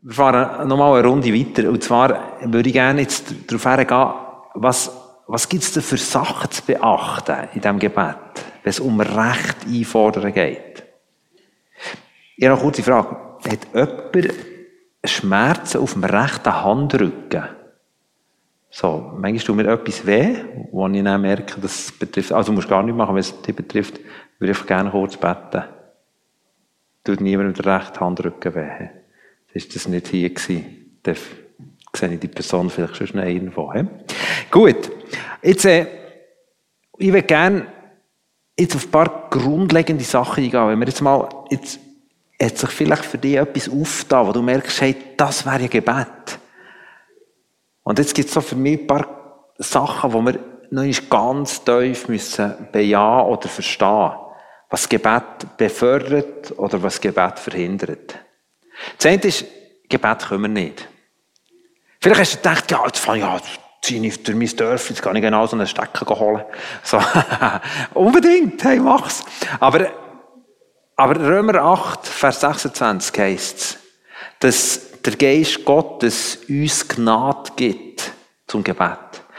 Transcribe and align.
Wir 0.00 0.14
fahren 0.14 0.68
nochmal 0.68 0.98
eine 0.98 1.08
Runde 1.08 1.34
weiter. 1.34 1.68
Und 1.68 1.82
zwar 1.82 2.38
würde 2.42 2.68
ich 2.68 2.74
gerne 2.74 3.00
jetzt 3.02 3.34
darauf 3.46 3.64
hergehen, 3.64 4.12
was, 4.54 4.90
was 5.26 5.48
gibt 5.48 5.64
es 5.64 5.72
denn 5.72 5.82
für 5.82 5.96
Sachen 5.96 6.50
zu 6.50 6.62
beachten 6.64 7.48
in 7.54 7.60
diesem 7.60 7.78
Gebet, 7.78 8.16
wenn 8.62 8.70
es 8.70 8.80
um 8.80 9.00
Recht 9.00 9.66
einfordern 9.66 10.32
geht? 10.32 10.84
Ich 12.36 12.46
habe 12.46 12.54
eine 12.54 12.62
kurze 12.62 12.82
Frage. 12.82 13.16
Hat 13.48 14.14
jemand 14.14 14.34
Schmerzen 15.04 15.80
auf 15.80 15.92
dem 15.94 16.04
rechten 16.04 16.64
Handrücken? 16.64 17.44
So, 18.70 19.12
manchmal 19.16 19.44
tut 19.44 19.56
mir 19.56 19.72
etwas 19.72 20.06
weh, 20.06 20.36
wo 20.70 20.86
ich 20.86 21.02
dann 21.02 21.20
merke, 21.20 21.60
dass 21.60 21.86
es 21.86 21.98
betrifft. 21.98 22.32
Also, 22.32 22.52
du 22.52 22.56
musst 22.56 22.68
gar 22.68 22.82
nicht 22.82 22.94
machen, 22.94 23.14
wenn 23.14 23.20
es 23.20 23.40
dich 23.42 23.56
betrifft, 23.56 23.98
würde 24.38 24.52
ich 24.52 24.66
gerne 24.66 24.90
kurz 24.90 25.16
beten. 25.16 25.64
Tut 27.02 27.20
niemand 27.20 27.56
mit 27.56 27.64
der 27.64 27.80
rechten 27.80 28.00
Handrücken 28.00 28.54
weh. 28.54 28.97
Ist 29.52 29.74
das 29.74 29.88
nicht 29.88 30.08
hier 30.08 30.30
gewesen? 30.30 30.98
Dann 31.02 31.16
sehe 31.94 32.12
ich 32.14 32.20
die 32.20 32.28
Person 32.28 32.70
vielleicht 32.70 32.96
schon 32.96 33.06
schnell 33.06 33.32
irgendwo. 33.32 33.72
He? 33.72 33.84
Gut. 34.50 34.90
Jetzt, 35.42 35.64
äh, 35.64 35.86
ich 36.98 37.12
würde 37.12 37.26
gerne 37.26 37.66
jetzt 38.58 38.76
auf 38.76 38.86
ein 38.86 38.90
paar 38.90 39.28
grundlegende 39.30 40.04
Sachen 40.04 40.44
eingehen. 40.44 40.68
Wenn 40.68 40.78
wir 40.78 40.88
jetzt 40.88 41.00
mal, 41.00 41.28
jetzt, 41.50 41.80
hat 42.40 42.56
sich 42.56 42.70
vielleicht 42.70 43.04
für 43.04 43.18
dich 43.18 43.36
etwas 43.36 43.68
aufgetan, 43.68 44.26
wo 44.26 44.32
du 44.32 44.42
merkst, 44.42 44.80
hey, 44.80 44.96
das 45.16 45.44
wäre 45.44 45.56
ein 45.56 45.70
Gebet. 45.70 46.38
Und 47.82 47.98
jetzt 47.98 48.14
gibt 48.14 48.28
es 48.28 48.34
so 48.34 48.40
für 48.40 48.54
mich 48.54 48.80
ein 48.80 48.86
paar 48.86 49.52
Sachen, 49.58 50.10
die 50.10 50.32
wir 50.32 50.38
noch 50.70 51.08
ganz 51.08 51.64
tief 51.64 52.08
müssen 52.08 52.68
bejahen 52.70 53.26
oder 53.26 53.48
verstehen. 53.48 54.12
Was 54.70 54.88
Gebet 54.88 55.56
befördert 55.56 56.56
oder 56.58 56.82
was 56.82 57.00
Gebet 57.00 57.38
verhindert. 57.38 58.18
Eine 59.04 59.22
ist, 59.22 59.44
Gebet 59.88 60.26
können 60.28 60.42
wir 60.42 60.48
nicht. 60.48 60.88
Vielleicht 62.00 62.20
hast 62.20 62.32
du 62.34 62.36
gedacht, 62.36 62.70
ja, 62.70 62.84
jetzt 62.86 62.98
fange 62.98 63.18
ich 63.18 63.24
an, 63.24 63.40
ziehe 63.82 64.06
ich 64.06 64.22
durch 64.22 64.36
mein 64.36 64.48
Dörfli, 64.48 64.94
jetzt 64.94 65.02
kann 65.02 65.16
ich 65.16 65.22
genau 65.22 65.46
so 65.46 65.56
einen 65.56 65.66
Stecker 65.66 66.18
holen. 66.18 66.44
So, 66.82 67.00
unbedingt, 67.94 68.62
hey, 68.62 68.78
mach's. 68.78 69.24
Aber, 69.58 69.90
aber 70.96 71.20
Römer 71.20 71.62
8, 71.62 72.06
Vers 72.06 72.40
26 72.40 73.18
heisst 73.18 73.78
dass 74.40 74.80
der 75.02 75.16
Geist 75.16 75.64
Gottes 75.64 76.38
uns 76.48 76.86
Gnade 76.86 77.50
gibt 77.56 78.12
zum 78.46 78.62
Gebet. 78.62 78.98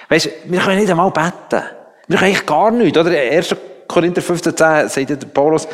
Weißt 0.09 0.25
du, 0.25 0.29
wir 0.45 0.59
können 0.59 0.79
nicht 0.79 0.89
einmal 0.89 1.11
beten. 1.11 1.63
Wir 2.07 2.17
können 2.17 2.31
eigentlich 2.31 2.45
gar 2.45 2.71
nichts, 2.71 2.97
oder? 2.97 3.11
1. 3.11 3.55
Korinther 3.87 4.21
15, 4.21 4.55
10 4.55 4.89
sagt 4.89 5.09
der 5.09 5.27
Paulus, 5.27 5.67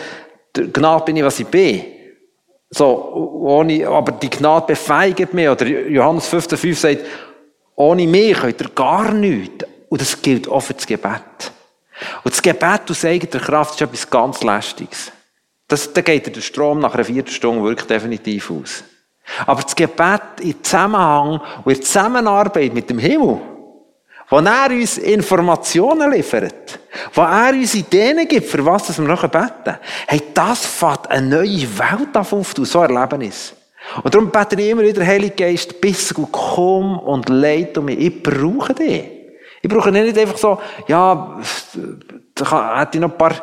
Gnade 0.54 1.06
bin 1.06 1.18
ich, 1.18 1.24
was 1.24 1.40
ich 1.40 1.48
bin. 1.48 1.84
So, 2.70 3.14
ohne, 3.42 3.88
aber 3.88 4.12
die 4.14 4.30
Gnade 4.30 4.68
befeigt 4.68 5.34
mich. 5.34 5.48
Oder 5.48 5.66
Johannes 5.68 6.28
15, 6.28 6.58
5 6.58 6.80
sagt, 6.80 7.06
ohne 7.76 8.08
mich 8.08 8.38
könnt 8.38 8.62
ihr 8.62 8.70
gar 8.70 9.12
nichts. 9.14 9.66
Und 9.90 10.02
das 10.02 10.22
gilt 10.22 10.48
auch 10.48 10.62
für 10.62 10.74
das 10.74 10.86
Gebet. 10.86 11.52
Und 12.24 12.34
das 12.34 12.42
Gebet 12.42 12.82
aus 12.90 13.06
eigener 13.06 13.42
Kraft 13.42 13.76
ist 13.76 13.82
etwas 13.82 14.10
ganz 14.10 14.44
Lästiges. 14.44 15.12
Das, 15.68 15.92
da 15.94 16.02
geht 16.02 16.36
der 16.36 16.42
Strom 16.42 16.80
nach 16.80 16.94
einer 16.94 17.06
Viertelstunde 17.06 17.64
wirklich 17.64 17.88
definitiv 17.88 18.52
aus. 18.52 18.84
Aber 19.46 19.62
das 19.62 19.76
Gebet 19.76 20.22
im 20.42 20.64
Zusammenhang 20.64 21.42
und 21.64 21.76
in 21.76 21.82
Zusammenarbeit 21.82 22.74
mit 22.74 22.90
dem 22.90 23.00
Himmel, 23.00 23.42
wo 24.30 24.38
er 24.38 24.72
uns 24.72 24.98
Informationen 24.98 26.12
liefert, 26.12 26.80
wo 27.14 27.22
er 27.22 27.54
uns 27.54 27.76
Ideen 27.76 28.28
gibt, 28.28 28.48
für 28.48 28.66
was 28.66 28.98
wir 28.98 29.08
noch 29.08 29.28
beten, 29.28 29.78
hey, 30.08 30.22
das 30.34 30.66
fängt 30.66 31.10
eine 31.10 31.28
neue 31.38 31.68
Welt 31.78 32.16
auf, 32.16 32.54
du, 32.54 32.66
so 32.66 32.82
Erlebnis. 32.82 33.54
Und 34.04 34.14
darum 34.14 34.32
bete 34.32 34.60
ich 34.60 34.70
immer 34.70 34.82
wieder, 34.82 35.06
Heilige 35.06 35.36
Geist, 35.36 35.80
bist 35.80 36.18
du 36.18 36.26
komm 36.28 36.98
und 37.00 37.30
leite 37.30 37.82
mich. 37.82 38.00
Ich 38.00 38.24
brauche 38.24 38.74
dich. 38.74 39.04
Ich 39.62 39.70
brauche 39.70 39.92
nicht 39.92 40.18
einfach 40.18 40.38
so, 40.38 40.60
ja, 40.88 41.40
da 42.34 42.80
hätte 42.80 42.98
ich 42.98 43.02
noch 43.02 43.12
ein 43.12 43.18
paar 43.18 43.34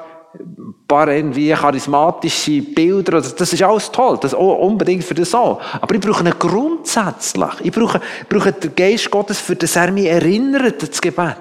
paar 0.88 1.08
irgendwie 1.08 1.50
charismatische 1.52 2.62
Bilder, 2.62 3.20
das 3.20 3.52
ist 3.52 3.62
alles 3.62 3.90
toll, 3.90 4.18
das 4.20 4.34
auch 4.34 4.58
unbedingt 4.58 5.04
für 5.04 5.14
das 5.14 5.34
auch. 5.34 5.60
Aber 5.80 5.94
ich 5.94 6.00
brauche 6.00 6.24
ihn 6.24 6.34
grundsätzlich. 6.38 7.50
Ich 7.62 7.72
brauche, 7.72 8.00
brauche 8.28 8.52
den 8.52 8.74
Geist 8.74 9.10
Gottes, 9.10 9.40
für 9.40 9.56
das 9.56 9.76
er 9.76 9.90
mich 9.90 10.06
erinnert, 10.06 10.82
das 10.82 11.00
Gebet. 11.00 11.36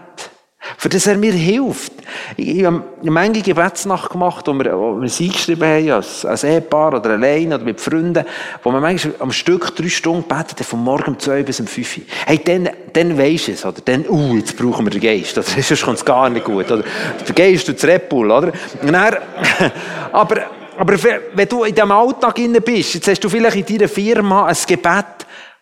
Für 0.78 0.90
das 0.90 1.08
er 1.08 1.18
mir 1.18 1.34
hilft. 1.34 1.94
Ich, 2.38 2.60
ich 2.60 2.66
habe 2.66 2.84
eine 3.02 3.12
Menge 3.12 3.42
Gebetsnacht 3.42 4.12
gemacht, 4.12 4.48
wo 4.48 4.54
wir, 4.54 4.78
wo 4.78 5.00
wir 5.00 5.06
es 5.06 5.20
eingeschrieben 5.20 5.68
haben, 5.68 5.92
als, 5.92 6.24
als 6.24 6.44
Ehepaar 6.44 6.94
oder 6.94 7.12
allein 7.12 7.52
oder 7.52 7.64
mit 7.64 7.82
Freunden, 7.82 8.26
wo 8.62 8.72
man 8.72 8.82
manchmal 8.82 9.16
am 9.20 9.32
Stück 9.32 9.76
drei 9.76 9.90
Stunden 9.90 10.24
betet, 10.24 10.66
von 10.66 10.84
morgen 10.84 11.14
um 11.14 11.20
zwei 11.20 11.42
bis 11.42 11.60
um 11.60 11.68
fünf. 11.68 12.00
Hey, 12.26 12.40
dann, 12.44 12.70
dann 12.94 13.18
weisst 13.18 13.48
du 13.48 13.52
es, 13.54 13.66
oder? 13.66 13.82
Dann, 13.84 14.06
uh, 14.08 14.36
jetzt 14.36 14.58
brauchen 14.58 14.86
wir 14.86 14.92
den 14.92 15.02
Geist, 15.02 15.38
oder? 15.38 15.48
Sonst 15.62 15.84
kommt 15.84 15.98
es 15.98 16.06
gar 16.06 16.30
nicht 16.30 16.46
gut, 16.46 16.72
oder? 16.72 16.84
Der 17.28 17.36
Geist 17.36 17.68
und 17.70 17.78
das 17.78 17.86
Red 17.86 18.10
Bull, 18.10 18.32
oder? 18.32 18.52
Dann, 18.82 18.96
aber, 20.12 20.42
aber 20.78 21.04
wenn 21.34 21.48
du 21.48 21.64
in 21.64 21.76
diesem 21.76 21.92
Alltag 21.92 22.40
inne 22.40 22.62
bist, 22.62 22.96
jetzt 22.96 23.08
hast 23.08 23.24
du 23.24 23.30
vielleicht 23.30 23.58
in 23.58 23.78
deiner 23.78 23.90
Firma 23.90 24.46
ein 24.46 24.58
Gebet, 24.68 25.06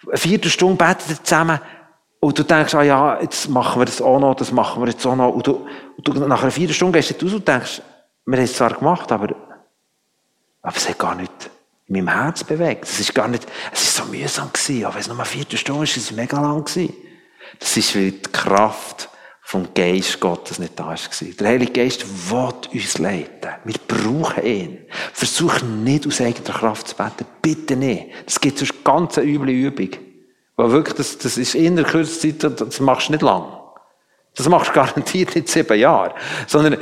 eine 0.07 0.17
Viertelstunde 0.17 0.75
betet 0.75 1.25
zusammen, 1.25 1.59
und 2.21 2.37
du 2.37 2.43
denkst, 2.43 2.75
ah 2.75 2.83
ja, 2.83 3.21
jetzt 3.21 3.47
machen 3.49 3.79
wir 3.79 3.85
das 3.85 4.01
auch 4.01 4.19
noch, 4.19 4.35
das 4.35 4.51
machen 4.51 4.81
wir 4.81 4.89
jetzt 4.89 5.05
auch 5.05 5.15
noch. 5.15 5.29
Und 5.29 5.47
du, 5.47 5.67
und 5.95 6.07
du 6.07 6.13
nach 6.27 6.41
einer 6.41 6.51
vier 6.51 6.69
Stunden 6.69 6.93
gehst 6.93 7.21
du 7.21 7.25
raus 7.25 7.33
und 7.33 7.47
denkst, 7.47 7.81
wir 8.25 8.37
haben 8.37 8.43
es 8.43 8.53
zwar 8.53 8.73
gemacht, 8.73 9.11
aber, 9.11 9.35
aber 10.61 10.75
es 10.75 10.89
hat 10.89 10.99
gar 10.99 11.15
nicht 11.15 11.31
in 11.87 12.03
meinem 12.03 12.09
Herz 12.09 12.43
bewegt. 12.43 12.83
Es 12.83 12.99
ist 12.99 13.15
gar 13.15 13.27
nicht, 13.27 13.47
es 13.71 13.83
ist 13.83 13.95
so 13.95 14.05
mühsam 14.05 14.51
gewesen. 14.51 14.85
Aber 14.85 14.95
wenn 14.95 15.01
es 15.01 15.07
noch 15.07 15.15
mal 15.15 15.25
vier 15.25 15.45
Stunden 15.55 15.83
ist, 15.83 15.97
ist 15.97 16.11
es 16.11 16.15
mega 16.15 16.39
lang 16.39 16.63
gewesen. 16.63 16.93
Das 17.57 17.75
ist, 17.75 17.95
weil 17.95 18.11
die 18.11 18.31
Kraft 18.31 19.09
vom 19.49 19.73
Geist 19.73 20.19
Gottes 20.19 20.59
nicht 20.59 20.79
da 20.79 20.87
war. 20.87 20.95
Der 20.95 21.47
Heilige 21.47 21.71
Geist 21.71 22.05
will 22.29 22.53
uns 22.71 22.97
leiten. 22.99 23.51
Wir 23.63 23.75
brauchen 23.87 24.45
ihn. 24.45 24.77
Versuch 25.11 25.61
nicht 25.63 26.05
aus 26.05 26.21
eigener 26.21 26.53
Kraft 26.53 26.89
zu 26.89 26.95
beten. 26.95 27.25
Bitte 27.41 27.75
nicht. 27.75 28.09
Das 28.25 28.39
gibt 28.39 28.59
sonst 28.59 28.83
ganz 28.83 29.17
eine 29.17 29.27
üble 29.27 29.49
Übung. 29.49 29.89
Weil 30.55 30.71
wirklich, 30.71 30.97
das, 30.97 31.17
das 31.17 31.37
ist 31.39 31.55
in 31.55 31.77
der 31.77 31.85
kurzen 31.85 32.39
Zeit, 32.39 32.61
das 32.61 32.79
machst 32.79 33.07
du 33.07 33.13
nicht 33.13 33.23
lang. 33.23 33.51
Das 34.35 34.47
machst 34.47 34.69
du 34.69 34.73
garantiert 34.75 35.33
nicht 35.33 35.49
sieben 35.49 35.79
Jahre. 35.79 36.13
Sondern 36.45 36.77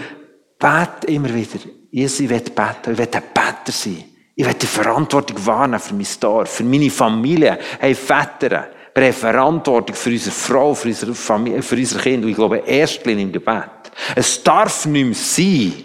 bet 0.59 1.05
immer 1.05 1.33
wieder. 1.33 1.59
Jesus, 1.89 2.19
ich 2.19 2.29
will 2.29 2.41
beten. 2.41 2.91
Ich 2.91 2.97
will 2.97 3.07
ein 3.09 3.23
Better 3.33 3.71
sein. 3.71 4.03
Ich 4.35 4.45
will 4.45 4.53
die 4.53 4.67
Verantwortung 4.67 5.45
wahrnehmen 5.45 5.79
für 5.79 5.93
mein 5.93 6.07
Dorf, 6.19 6.49
für 6.49 6.63
meine 6.63 6.91
Familie. 6.91 7.57
Hey, 7.79 7.95
Väter, 7.95 8.67
wir 8.97 9.05
haben 9.05 9.13
Verantwortung 9.13 9.95
für 9.95 10.09
unsere 10.09 10.35
Frau, 10.35 10.73
für 10.73 10.87
unsere 10.87 11.13
Familie, 11.13 11.61
für 11.61 11.75
unsere 11.75 12.01
Kinder. 12.01 12.25
Und 12.25 12.31
ich 12.31 12.35
glaube, 12.35 12.63
erst 12.65 13.05
im 13.05 13.31
Gebet. 13.31 13.69
Es 14.15 14.41
darf 14.41 14.85
nicht 14.85 15.05
mehr 15.05 15.13
sein, 15.13 15.83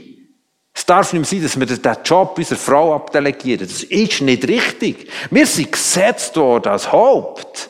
es 0.75 0.87
darf 0.87 1.13
nicht 1.13 1.27
sein, 1.27 1.43
dass 1.43 1.59
wir 1.59 1.67
den 1.67 1.97
Job 2.05 2.35
unserer 2.39 2.59
Frau 2.59 2.95
abdelegieren. 2.95 3.69
Das 3.69 3.83
ist 3.83 4.21
nicht 4.23 4.49
richtig. 4.49 5.11
Wir 5.31 5.47
sind 5.47 5.71
gesetzt 5.71 6.35
worden 6.37 6.73
als 6.73 6.91
Haupt. 6.91 7.69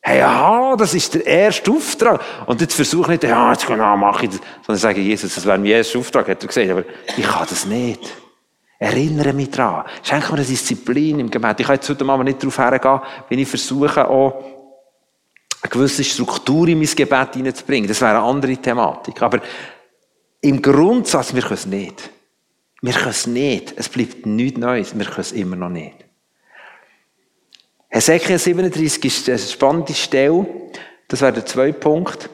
Hey, 0.00 0.18
ja, 0.18 0.74
das 0.74 0.94
ist 0.94 1.14
der 1.14 1.24
erste 1.24 1.70
Auftrag. 1.70 2.20
Und 2.46 2.60
jetzt 2.60 2.74
versuche 2.74 3.14
ich 3.14 3.20
nicht, 3.20 3.30
ja, 3.30 3.52
jetzt 3.52 3.64
genau 3.64 3.96
mache 3.96 4.24
ich 4.24 4.32
das. 4.32 4.40
Sondern 4.66 4.80
sage, 4.80 5.00
Jesus, 5.00 5.36
das 5.36 5.46
wäre 5.46 5.58
mein 5.58 5.66
erster 5.66 6.00
Auftrag, 6.00 6.28
hat 6.28 6.42
er 6.42 6.48
gesagt. 6.48 6.70
Aber 6.70 6.84
ich 7.16 7.24
kann 7.24 7.46
das 7.48 7.66
nicht. 7.66 8.00
Erinnere 8.80 9.32
mich 9.32 9.50
daran. 9.50 9.84
Schenke 10.02 10.32
mir 10.32 10.38
eine 10.38 10.44
Disziplin 10.44 11.20
im 11.20 11.30
Gebet. 11.30 11.60
Ich 11.60 11.66
kann 11.66 11.76
jetzt 11.76 11.88
heute 11.88 12.04
Abend 12.04 12.24
nicht 12.24 12.42
darauf 12.42 12.58
hergehen, 12.58 13.00
wenn 13.28 13.38
ich 13.38 13.46
versuche, 13.46 14.08
auch 14.08 14.42
eine 15.62 15.70
gewisse 15.70 16.04
Struktur 16.04 16.66
in 16.68 16.78
mein 16.78 16.88
Gebet 16.88 17.34
hineinzubringen. 17.34 17.88
Das 17.88 18.00
wäre 18.00 18.18
eine 18.18 18.22
andere 18.22 18.56
Thematik. 18.56 19.22
Aber 19.22 19.40
im 20.40 20.60
Grundsatz, 20.60 21.32
wir 21.34 21.42
können 21.42 21.54
es 21.54 21.66
nicht. 21.66 22.10
Wir 22.82 22.92
können 22.92 23.10
es 23.10 23.26
nicht. 23.28 23.74
Es 23.76 23.88
bleibt 23.88 24.26
nichts 24.26 24.58
Neues. 24.58 24.98
Wir 24.98 25.04
können 25.04 25.20
es 25.20 25.32
immer 25.32 25.54
noch 25.54 25.68
nicht. 25.68 25.94
Hesekiel 27.88 28.38
37 28.38 29.04
ist 29.04 29.28
eine 29.28 29.38
spannende 29.38 29.94
Stelle. 29.94 30.46
Das 31.06 31.20
wäre 31.20 31.32
der 31.32 31.46
zweite 31.46 31.78
Punkt, 31.78 32.28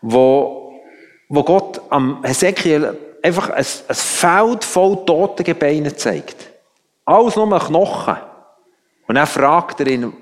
wo, 0.00 0.80
wo 1.28 1.42
Gott 1.44 1.80
am 1.90 2.24
Hesekiel 2.24 2.96
einfach 3.22 3.50
ein, 3.50 3.64
ein 3.88 3.94
Feld 3.94 4.64
voll 4.64 5.04
toten 5.04 5.44
Gebeine 5.44 5.94
zeigt. 5.94 6.50
Alles 7.04 7.36
nur 7.36 7.58
Knochen. 7.58 8.16
Und 9.06 9.14
dann 9.14 9.26
fragt 9.26 9.80
er 9.80 9.86
ihn, 9.86 10.12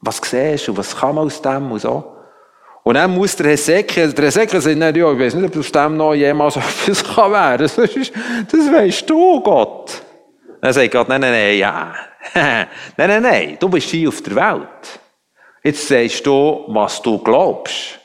was 0.00 0.20
siehst 0.22 0.68
du, 0.68 0.76
was 0.76 0.96
kann 0.96 1.14
man 1.14 1.26
aus 1.26 1.42
dem 1.42 1.70
und 1.72 1.80
so. 1.80 2.14
Und 2.84 2.94
dann 2.94 3.14
muss 3.14 3.36
der 3.36 3.50
Hesekiel, 3.50 4.12
der 4.12 4.26
Hesekiel 4.26 4.60
sagt, 4.60 4.76
ja, 4.76 5.12
ich 5.12 5.18
weiß 5.18 5.34
nicht, 5.34 5.54
ob 5.54 5.60
aus 5.60 5.72
dem 5.72 5.96
noch 5.96 6.14
jemals 6.14 6.56
etwas 6.86 7.04
kann 7.04 7.32
werden. 7.32 7.70
Das, 7.76 7.76
das 7.76 8.72
weißt 8.72 9.10
du, 9.10 9.40
Gott. 9.42 10.02
Dann 10.60 10.72
sagt 10.72 10.92
Gott, 10.92 11.08
nein, 11.08 11.20
nein, 11.20 11.32
nein, 11.32 11.58
ja. 11.58 11.94
nein, 12.34 12.66
nein, 12.96 13.22
nein, 13.22 13.56
du 13.60 13.68
bist 13.68 13.88
hier 13.90 14.08
auf 14.08 14.22
der 14.22 14.34
Welt. 14.34 15.00
Jetzt 15.62 15.86
sagst 15.86 16.24
du, 16.26 16.64
was 16.68 17.02
du 17.02 17.18
glaubst. 17.18 17.98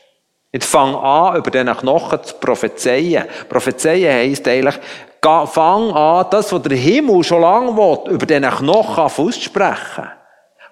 Jetzt 0.52 0.70
fang 0.70 0.96
an, 0.96 1.38
über 1.38 1.50
diesen 1.50 1.76
Knochen 1.76 2.24
zu 2.24 2.36
prophezeien. 2.36 3.26
Prophezeien 3.50 4.14
heisst 4.14 4.48
eigentlich, 4.48 4.76
fang 5.22 5.92
an, 5.92 6.26
das, 6.30 6.52
was 6.52 6.62
der 6.62 6.78
Himmel 6.78 7.24
schon 7.24 7.42
lange 7.42 7.76
will, 7.76 8.14
über 8.14 8.26
diesen 8.26 8.44
Knochen 8.44 9.04
auszusprechen. 9.04 10.10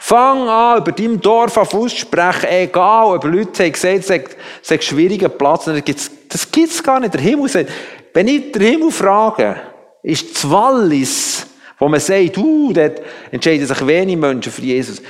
Fang 0.03 0.49
an, 0.49 0.79
über 0.79 0.91
deinem 0.93 1.21
Dorf 1.21 1.57
auf 1.57 1.75
auszusprechen, 1.75 2.49
egal, 2.49 3.15
ob 3.15 3.23
Leute 3.23 3.63
haben 3.63 3.71
gesagt, 3.71 4.09
es 4.09 4.09
ist 4.09 4.71
ein 4.71 4.81
schwieriger 4.81 5.29
Platz, 5.29 5.65
das 5.65 6.51
gibt 6.51 6.71
es 6.71 6.81
gar 6.81 6.99
nicht. 6.99 7.13
Der 7.13 7.21
Himmel 7.21 7.47
sagt, 7.47 7.69
wenn 8.11 8.27
ich 8.27 8.51
den 8.51 8.63
Himmel 8.63 8.91
frage, 8.91 9.61
ist 10.01 10.33
das 10.33 10.49
Wallis, 10.49 11.45
wo 11.77 11.87
man 11.87 11.99
sagt, 11.99 12.35
uh, 12.39 12.73
dort 12.73 12.99
entscheiden 13.29 13.67
sich 13.67 13.85
wenig 13.85 14.17
Menschen 14.17 14.51
für 14.51 14.63
Jesus. 14.63 15.03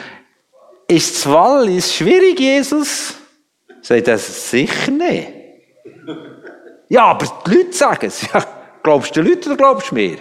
Ist 0.90 1.16
das 1.16 1.32
Wallis 1.32 1.96
schwierig, 1.96 2.38
Jesus? 2.38 3.14
Sagt 3.82 4.10
er, 4.10 4.18
sicher 4.18 4.92
nicht. 4.92 5.30
Ja, 6.90 7.06
aber 7.06 7.28
die 7.48 7.56
Leute 7.56 7.72
sagen 7.72 8.08
es. 8.08 8.24
Ja, 8.34 8.46
glaubst 8.84 9.16
du 9.16 9.24
den 9.24 9.32
Leuten 9.32 9.48
oder 9.48 9.58
glaubst 9.58 9.92
du 9.92 9.96
mir? 9.96 10.18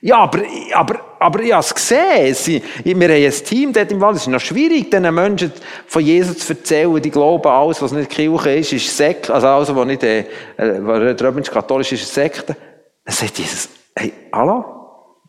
Ja, 0.00 0.18
aber, 0.18 0.42
aber, 0.74 1.00
aber 1.18 1.40
ich 1.40 1.52
habe 1.52 1.60
es 1.60 1.74
gesehen. 1.74 2.34
Sie, 2.34 2.62
wir 2.84 2.94
haben 2.94 3.24
ein 3.24 3.32
Team 3.32 3.72
dort 3.72 3.90
im 3.90 4.00
Wald. 4.00 4.16
Es 4.16 4.22
ist 4.22 4.28
noch 4.28 4.40
schwierig, 4.40 4.90
diesen 4.90 5.14
Menschen 5.14 5.52
von 5.86 6.02
Jesus 6.02 6.38
zu 6.38 6.52
erzählen. 6.52 7.00
Die 7.00 7.10
glauben, 7.10 7.48
alles, 7.48 7.80
was 7.80 7.92
nicht 7.92 8.10
Kirche 8.10 8.50
ist, 8.52 8.72
ist 8.72 8.96
Sekte. 8.96 9.32
Also 9.32 9.46
alles, 9.46 9.74
was 9.74 9.86
nicht 9.86 10.02
äh, 10.02 10.24
römisch-katholisch 10.58 11.92
ist, 11.92 12.02
ist 12.02 12.14
Sekte. 12.14 12.56
Dann 13.04 13.14
sagt 13.14 13.38
Jesus, 13.38 13.68
hey, 13.94 14.12
hallo? 14.32 14.64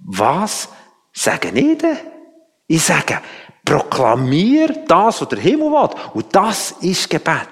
Was? 0.05 0.69
Sagen 1.13 1.53
nicht? 1.53 1.83
Ich 2.67 2.83
sage, 2.83 3.19
proklamier 3.63 4.83
das, 4.87 5.21
was 5.21 5.29
der 5.29 5.39
Himmel 5.39 5.71
will. 5.71 5.89
Und 6.13 6.35
das 6.35 6.75
ist 6.81 7.09
Gebet. 7.09 7.47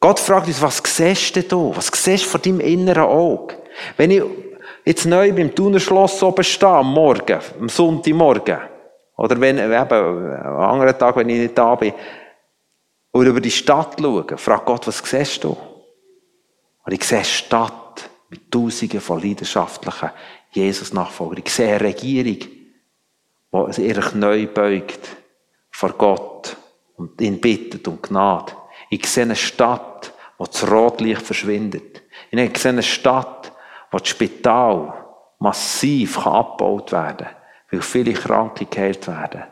Gott 0.00 0.20
fragt 0.20 0.46
uns, 0.46 0.62
was 0.62 0.82
siehst 0.84 1.34
du 1.36 1.42
da? 1.42 1.56
Was 1.76 1.90
siehst 1.92 2.24
du 2.24 2.28
vor 2.28 2.40
deinem 2.40 2.60
inneren 2.60 3.04
Auge? 3.04 3.56
Wenn 3.96 4.10
ich 4.10 4.22
jetzt 4.88 5.04
neu 5.04 5.30
beim 5.34 5.54
Thuner 5.54 5.80
Schloss 5.80 6.22
oben 6.22 6.42
stehe, 6.42 6.70
am 6.70 6.94
Morgen, 6.94 7.38
am 7.60 7.68
Sonntagmorgen, 7.68 8.58
oder 9.18 9.38
wenn, 9.38 9.58
eben, 9.58 9.70
am 9.70 10.60
anderen 10.60 10.98
Tag, 10.98 11.14
wenn 11.16 11.28
ich 11.28 11.40
nicht 11.40 11.58
da 11.58 11.74
bin, 11.74 11.92
und 13.10 13.26
über 13.26 13.40
die 13.40 13.50
Stadt 13.50 13.96
schaue, 14.00 14.24
frag 14.38 14.64
Gott, 14.64 14.86
was 14.86 14.98
siehst 15.04 15.44
du? 15.44 15.54
Und 16.84 16.92
ich 16.92 17.04
sehe 17.04 17.24
Stadt 17.24 18.08
mit 18.30 18.50
Tausenden 18.50 19.00
von 19.02 19.20
leidenschaftlichen 19.20 20.10
Jesus-Nachfolgern. 20.52 21.42
Ich 21.44 21.52
sehe 21.52 21.74
eine 21.74 21.80
Regierung, 21.82 22.38
die 23.52 23.72
sich 23.72 24.14
neu 24.14 24.46
beugt 24.46 25.06
vor 25.70 25.92
Gott 25.92 26.56
und 26.96 27.20
ihn 27.20 27.40
bittet 27.40 27.86
um 27.88 28.00
Gnade. 28.00 28.52
Ich 28.88 29.06
sehe 29.06 29.24
eine 29.24 29.36
Stadt, 29.36 30.14
wo 30.38 30.46
das 30.46 30.70
Rotlicht 30.70 31.22
verschwindet. 31.22 32.02
Ich 32.30 32.58
sehe 32.58 32.70
eine 32.70 32.82
Stadt, 32.82 33.37
wo 33.90 33.98
das 33.98 34.08
Spital 34.08 34.92
massiv 35.38 36.18
abgebaut 36.26 36.92
werden 36.92 37.26
kann, 37.26 37.36
weil 37.70 37.82
viele 37.82 38.12
Kranke 38.12 38.66
geheilt 38.66 39.06
werden. 39.06 39.44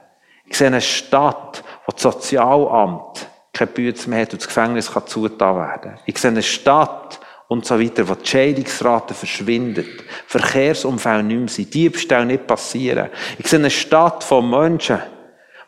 Ich 0.46 0.56
sehe 0.56 0.68
eine 0.68 0.80
Stadt, 0.80 1.62
wo 1.86 1.92
das 1.92 2.02
Sozialamt 2.02 3.28
keine 3.52 3.70
Bütze 3.70 4.10
mehr 4.10 4.22
hat 4.22 4.32
und 4.32 4.42
das 4.42 4.48
Gefängnis 4.48 4.92
kann 4.92 5.06
zugetan 5.06 5.56
werden. 5.56 5.98
Ich 6.04 6.18
sehe 6.18 6.30
eine 6.30 6.42
Stadt 6.42 7.20
und 7.48 7.64
so 7.64 7.80
weiter, 7.80 8.08
wo 8.08 8.14
die 8.14 8.26
Scheidungsrate 8.26 9.14
verschwindet, 9.14 10.04
Verkehrsumfälle 10.26 11.22
nicht 11.22 11.38
mehr 11.38 11.48
sind, 11.48 11.74
Diebstähle 11.74 12.26
nicht 12.26 12.46
passieren. 12.46 13.08
Ich 13.38 13.46
sehe 13.46 13.58
eine 13.58 13.70
Stadt 13.70 14.24
von 14.24 14.48
Menschen, 14.48 15.00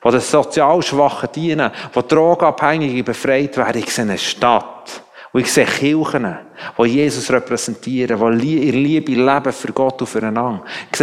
wo 0.03 0.11
den 0.11 0.21
sozial 0.21 0.83
Schwachen 0.83 1.31
dienen, 1.35 1.71
wo 1.93 2.03
Drogenabhängige 2.03 3.05
befreit 3.05 3.57
werden. 3.57 3.83
Ich 3.83 3.93
sehe 3.93 4.05
eine 4.05 4.19
Stadt. 4.19 5.03
Und 5.33 5.43
ich 5.43 5.53
sehe 5.53 5.67
Kirchen, 5.67 6.37
die 6.79 6.85
Jesus 6.85 7.31
repräsentieren, 7.31 8.39
die 8.39 8.67
ihr 8.67 8.73
Liebe 8.73 9.13
leben 9.13 9.53
für 9.53 9.73
Gott 9.73 10.01
und 10.01 10.07
füreinander. 10.07 10.65
Ich 10.91 10.97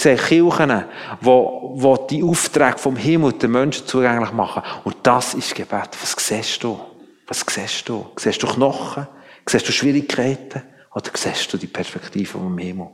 sehe, 0.00 0.16
Kirchen, 0.16 0.84
die 1.20 1.96
die 2.10 2.22
Aufträge 2.24 2.78
vom 2.78 2.96
Himmel 2.96 3.34
den 3.34 3.52
Menschen 3.52 3.86
zugänglich 3.86 4.32
machen. 4.32 4.62
Und 4.84 4.96
das 5.02 5.34
ist 5.34 5.54
Gebet. 5.54 5.90
Was 6.00 6.16
siehst 6.18 6.62
du? 6.64 6.80
Was 7.28 7.44
siehst 7.48 7.88
du? 7.88 8.06
Siehst 8.16 8.42
du 8.42 8.46
Knochen? 8.48 9.06
Siehst 9.46 9.68
du 9.68 9.72
Schwierigkeiten? 9.72 10.62
Oder 10.94 11.10
siehst 11.14 11.52
du 11.52 11.56
die 11.56 11.68
Perspektive 11.68 12.26
vom 12.26 12.58
Himmel? 12.58 12.88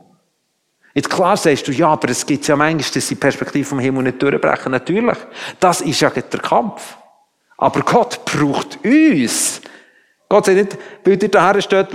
Jetzt 0.93 1.09
klar 1.09 1.35
sagst 1.35 1.67
du, 1.67 1.71
ja, 1.71 1.87
aber 1.89 2.09
es 2.09 2.25
gibt 2.25 2.47
ja 2.47 2.55
manchmal, 2.55 2.91
dass 2.93 3.07
die 3.07 3.15
Perspektive 3.15 3.65
vom 3.65 3.79
Himmel 3.79 4.03
nicht 4.03 4.21
durchbrechen. 4.21 4.71
Natürlich. 4.71 5.17
Das 5.59 5.81
ist 5.81 5.99
ja 5.99 6.09
der 6.09 6.39
Kampf. 6.39 6.95
Aber 7.57 7.81
Gott 7.81 8.23
braucht 8.25 8.79
uns. 8.83 9.61
Gott 10.29 10.45
sagt 10.45 10.57
nicht, 10.57 10.77
weil 11.03 11.21
ihr 11.21 11.29
daher 11.29 11.61
steht, 11.61 11.87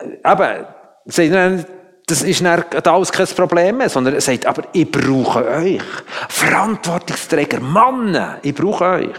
eben, 0.00 0.66
sagt 1.04 1.30
nicht, 1.30 1.66
das 2.06 2.22
ist 2.22 2.40
nicht 2.40 2.86
alles 2.88 3.12
kein 3.12 3.26
Problem 3.26 3.76
mehr, 3.76 3.90
sondern 3.90 4.14
er 4.14 4.22
sagt, 4.22 4.46
aber 4.46 4.62
ich 4.72 4.90
brauche 4.90 5.46
euch. 5.46 5.82
Verantwortungsträger, 6.28 7.60
Männer, 7.60 8.38
ich 8.42 8.54
brauche 8.54 8.84
euch. 8.84 9.18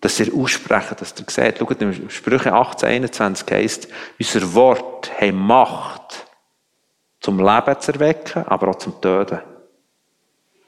Dass 0.00 0.18
ihr 0.18 0.34
aussprechen, 0.34 0.96
dass 0.98 1.14
ihr 1.16 1.24
seht. 1.28 1.58
Schaut, 1.58 1.80
in 1.80 2.10
Sprüche 2.10 2.52
18, 2.52 2.88
21 2.88 3.46
heisst, 3.52 3.88
unser 4.18 4.54
Wort 4.54 5.10
hat 5.20 5.34
Macht 5.34 6.26
zum 7.20 7.38
Leben 7.38 7.80
zu 7.80 7.92
erwecken, 7.92 8.44
aber 8.46 8.68
auch 8.68 8.76
zum 8.76 9.00
Töten. 9.00 9.40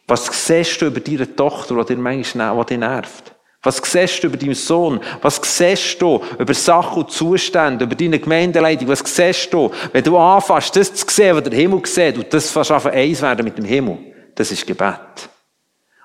Was 0.07 0.27
siehst 0.47 0.81
du 0.81 0.87
über 0.87 1.01
deine 1.01 1.35
Tochter, 1.35 1.77
die 1.77 1.95
dir 1.95 2.01
manchmal 2.01 2.65
nervt? 2.77 3.35
Was 3.63 3.77
siehst 3.77 4.23
du 4.23 4.29
über 4.29 4.39
deinen 4.39 4.55
Sohn? 4.55 5.01
Was 5.21 5.41
siehst 5.43 6.01
du 6.01 6.23
über 6.39 6.55
Sachen 6.55 7.03
und 7.03 7.11
Zustände, 7.11 7.85
über 7.85 7.95
deine 7.95 8.19
Gemeindeleitung? 8.19 8.89
Was 8.89 9.01
siehst 9.05 9.53
du, 9.53 9.71
wenn 9.93 10.03
du 10.03 10.17
anfängst, 10.17 10.77
das 10.77 10.95
zu 10.95 11.07
sehen, 11.09 11.37
was 11.37 11.45
der 11.45 11.59
Himmel 11.59 11.85
sieht, 11.85 12.17
und 12.17 12.33
das 12.33 12.51
fast 12.51 12.71
einfach 12.71 12.93
eins 12.93 13.21
werden 13.21 13.45
mit 13.45 13.59
dem 13.59 13.67
Himmel? 13.67 13.99
Das 14.35 14.51
ist 14.51 14.67
Gebet. 14.67 15.29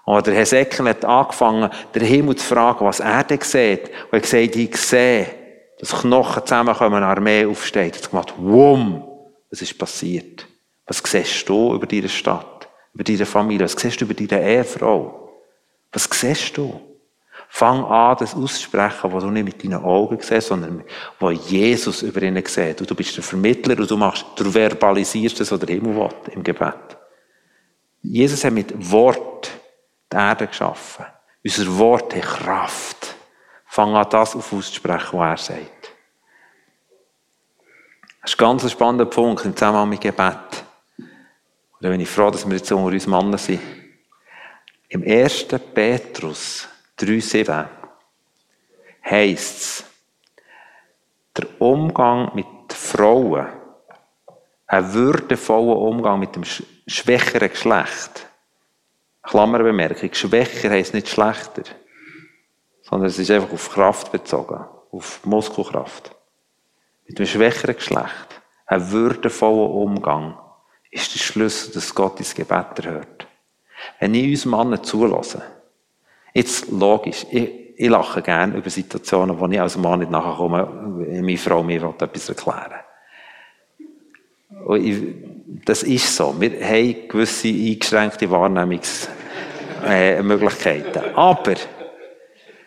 Und 0.03 0.27
der 0.27 0.35
Hesekiel 0.35 0.89
hat 0.89 1.05
angefangen, 1.05 1.69
den 1.95 2.03
Himmel 2.03 2.35
zu 2.35 2.45
fragen, 2.45 2.85
was 2.85 2.99
er 2.99 3.23
denn 3.23 3.39
sieht. 3.41 3.89
Und 4.11 4.13
er 4.13 4.19
gesagt, 4.19 4.55
ich 4.55 4.77
sehe, 4.77 5.27
dass 5.79 6.01
Knochen 6.01 6.45
zusammenkommen, 6.45 6.95
eine 6.95 7.07
Armee 7.07 7.45
aufsteht. 7.45 7.95
Hat 7.95 8.09
gemacht, 8.09 8.33
wumm! 8.37 9.03
Was 9.49 9.61
ist 9.61 9.77
passiert? 9.77 10.45
Was 10.85 11.01
siehst 11.05 11.47
du 11.47 11.73
über 11.73 11.87
deine 11.87 12.09
Stadt? 12.09 12.67
Über 12.93 13.03
deine 13.03 13.25
Familie? 13.25 13.65
Was 13.65 13.73
siehst 13.73 14.01
du 14.01 14.05
über 14.05 14.13
deine 14.13 14.45
Ehefrau? 14.45 15.29
Was 15.91 16.09
siehst 16.11 16.57
du? 16.57 16.79
Fang 17.49 17.85
an, 17.85 18.17
das 18.19 18.35
auszusprechen, 18.35 19.13
was 19.13 19.23
du 19.23 19.29
nicht 19.29 19.45
mit 19.45 19.63
deinen 19.63 19.83
Augen 19.83 20.19
siehst, 20.19 20.47
sondern 20.47 20.83
was 21.19 21.49
Jesus 21.49 22.01
über 22.01 22.21
ihnen 22.21 22.43
sieht. 22.45 22.81
Und 22.81 22.89
du 22.89 22.95
bist 22.95 23.15
der 23.15 23.23
Vermittler 23.23 23.79
und 23.79 23.89
du 23.89 23.97
machst, 23.97 24.25
du 24.35 24.51
verbalisierst 24.51 25.39
das, 25.39 25.51
was 25.51 25.59
der 25.59 25.75
Himmel 25.75 25.95
will, 25.95 26.09
im 26.31 26.43
Gebet. 26.43 26.97
Jesus 28.01 28.43
hat 28.43 28.53
mit 28.53 28.91
Wort 28.91 29.51
die 30.11 30.17
Erde 30.17 30.47
geschaffen. 30.47 31.05
Unser 31.43 31.77
Wort 31.77 32.15
hat 32.15 32.23
Kraft. 32.23 33.15
Fang 33.65 33.95
an, 33.95 34.07
das 34.09 34.35
auf 34.35 34.51
auszusprechen, 34.53 35.19
was 35.19 35.49
er 35.49 35.55
sagt. 35.55 35.91
Das 38.21 38.31
ist 38.31 38.39
ein 38.39 38.43
ganz 38.43 38.71
spannender 38.71 39.05
Punkt 39.05 39.45
im 39.45 39.55
Zusammenhang 39.55 39.89
mit 39.89 40.01
Gebet. 40.01 40.63
Und 40.97 41.81
da 41.81 41.89
bin 41.89 41.99
ich 41.99 42.09
froh, 42.09 42.31
dass 42.31 42.47
wir 42.47 42.55
jetzt 42.55 42.71
unter 42.71 42.91
uns 42.91 43.05
Männer 43.05 43.37
sind. 43.37 43.61
Im 44.89 45.03
1. 45.03 45.45
Petrus 45.73 46.67
3,7 46.99 47.67
heisst 49.03 49.57
es, 49.57 49.83
der 51.37 51.61
Umgang 51.61 52.33
mit 52.33 52.47
Frauen, 52.69 53.47
ein 54.67 54.93
würdevoller 54.93 55.77
Umgang 55.77 56.19
mit 56.19 56.35
dem 56.35 56.43
schwächeren 56.43 57.49
Geschlecht. 57.49 58.27
Klammerbemerkung, 59.21 60.13
schwächer 60.13 60.69
heisst 60.69 60.93
nicht 60.93 61.09
schlechter, 61.09 61.63
sondern 62.81 63.09
es 63.09 63.19
ist 63.19 63.31
einfach 63.31 63.51
auf 63.51 63.71
Kraft 63.71 64.11
bezogen, 64.11 64.65
auf 64.91 65.25
Muskelkraft 65.25 66.15
mit 67.07 67.19
dem 67.19 67.25
schwächeren 67.25 67.75
Geschlecht, 67.75 68.41
ein 68.65 68.91
würdevoller 68.91 69.69
Umgang, 69.69 70.37
ist 70.89 71.13
der 71.13 71.19
Schlüssel, 71.19 71.73
dass 71.73 71.93
Gott 71.93 72.19
ins 72.19 72.33
Gebet 72.33 72.79
erhört. 72.79 73.27
Wenn 73.99 74.13
ich 74.15 74.29
uns 74.29 74.45
Männer 74.45 74.81
zulasse, 74.81 75.43
jetzt 76.35 76.69
logisch, 76.69 77.25
ich, 77.31 77.49
ich 77.75 77.89
lache 77.89 78.21
gerne 78.21 78.57
über 78.57 78.69
Situationen, 78.69 79.39
wo 79.39 79.47
ich 79.47 79.59
als 79.59 79.77
Mann 79.77 79.99
nicht 79.99 80.11
nachkomme, 80.11 81.01
meine 81.21 81.37
Frau 81.37 81.63
mir 81.63 81.95
etwas 81.99 82.29
erklären 82.29 82.85
ich, 84.73 84.97
das 85.63 85.83
ist 85.83 86.15
so. 86.15 86.33
Wir 86.39 86.59
haben 86.65 87.07
gewisse 87.07 87.49
eingeschränkte 87.49 88.31
Wahrnehmungsmöglichkeiten. 88.31 91.03
Äh, 91.03 91.13
Aber 91.13 91.53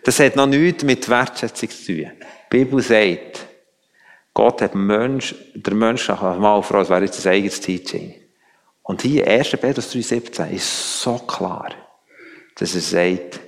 das 0.05 0.21
hat 0.21 0.37
noch 0.37 0.47
nichts 0.47 0.85
mit 0.85 1.09
Wertschätzung 1.09 1.71
zu 1.71 1.87
tun. 1.87 1.97
Die 1.97 2.11
Bibel 2.51 2.81
sagt, 2.83 3.47
Gott 4.33 4.63
hat 4.63 4.75
Mensch, 4.75 5.35
der 5.55 5.75
Mensch 5.75 6.09
mal 6.09 6.63
Frau, 6.63 6.81
es 6.81 6.91
wäre 6.91 7.05
jetzt 7.05 7.27
ein 7.27 7.33
eigenes 7.33 7.61
Teaching. 7.61 8.15
Und 8.83 9.03
hier, 9.03 9.27
1. 9.27 9.51
Petrus 9.51 9.95
3,17 9.95 10.53
ist 10.53 11.03
so 11.03 11.19
klar, 11.19 11.69
dass 12.55 12.75
er 12.75 12.81
sagt, 12.81 13.41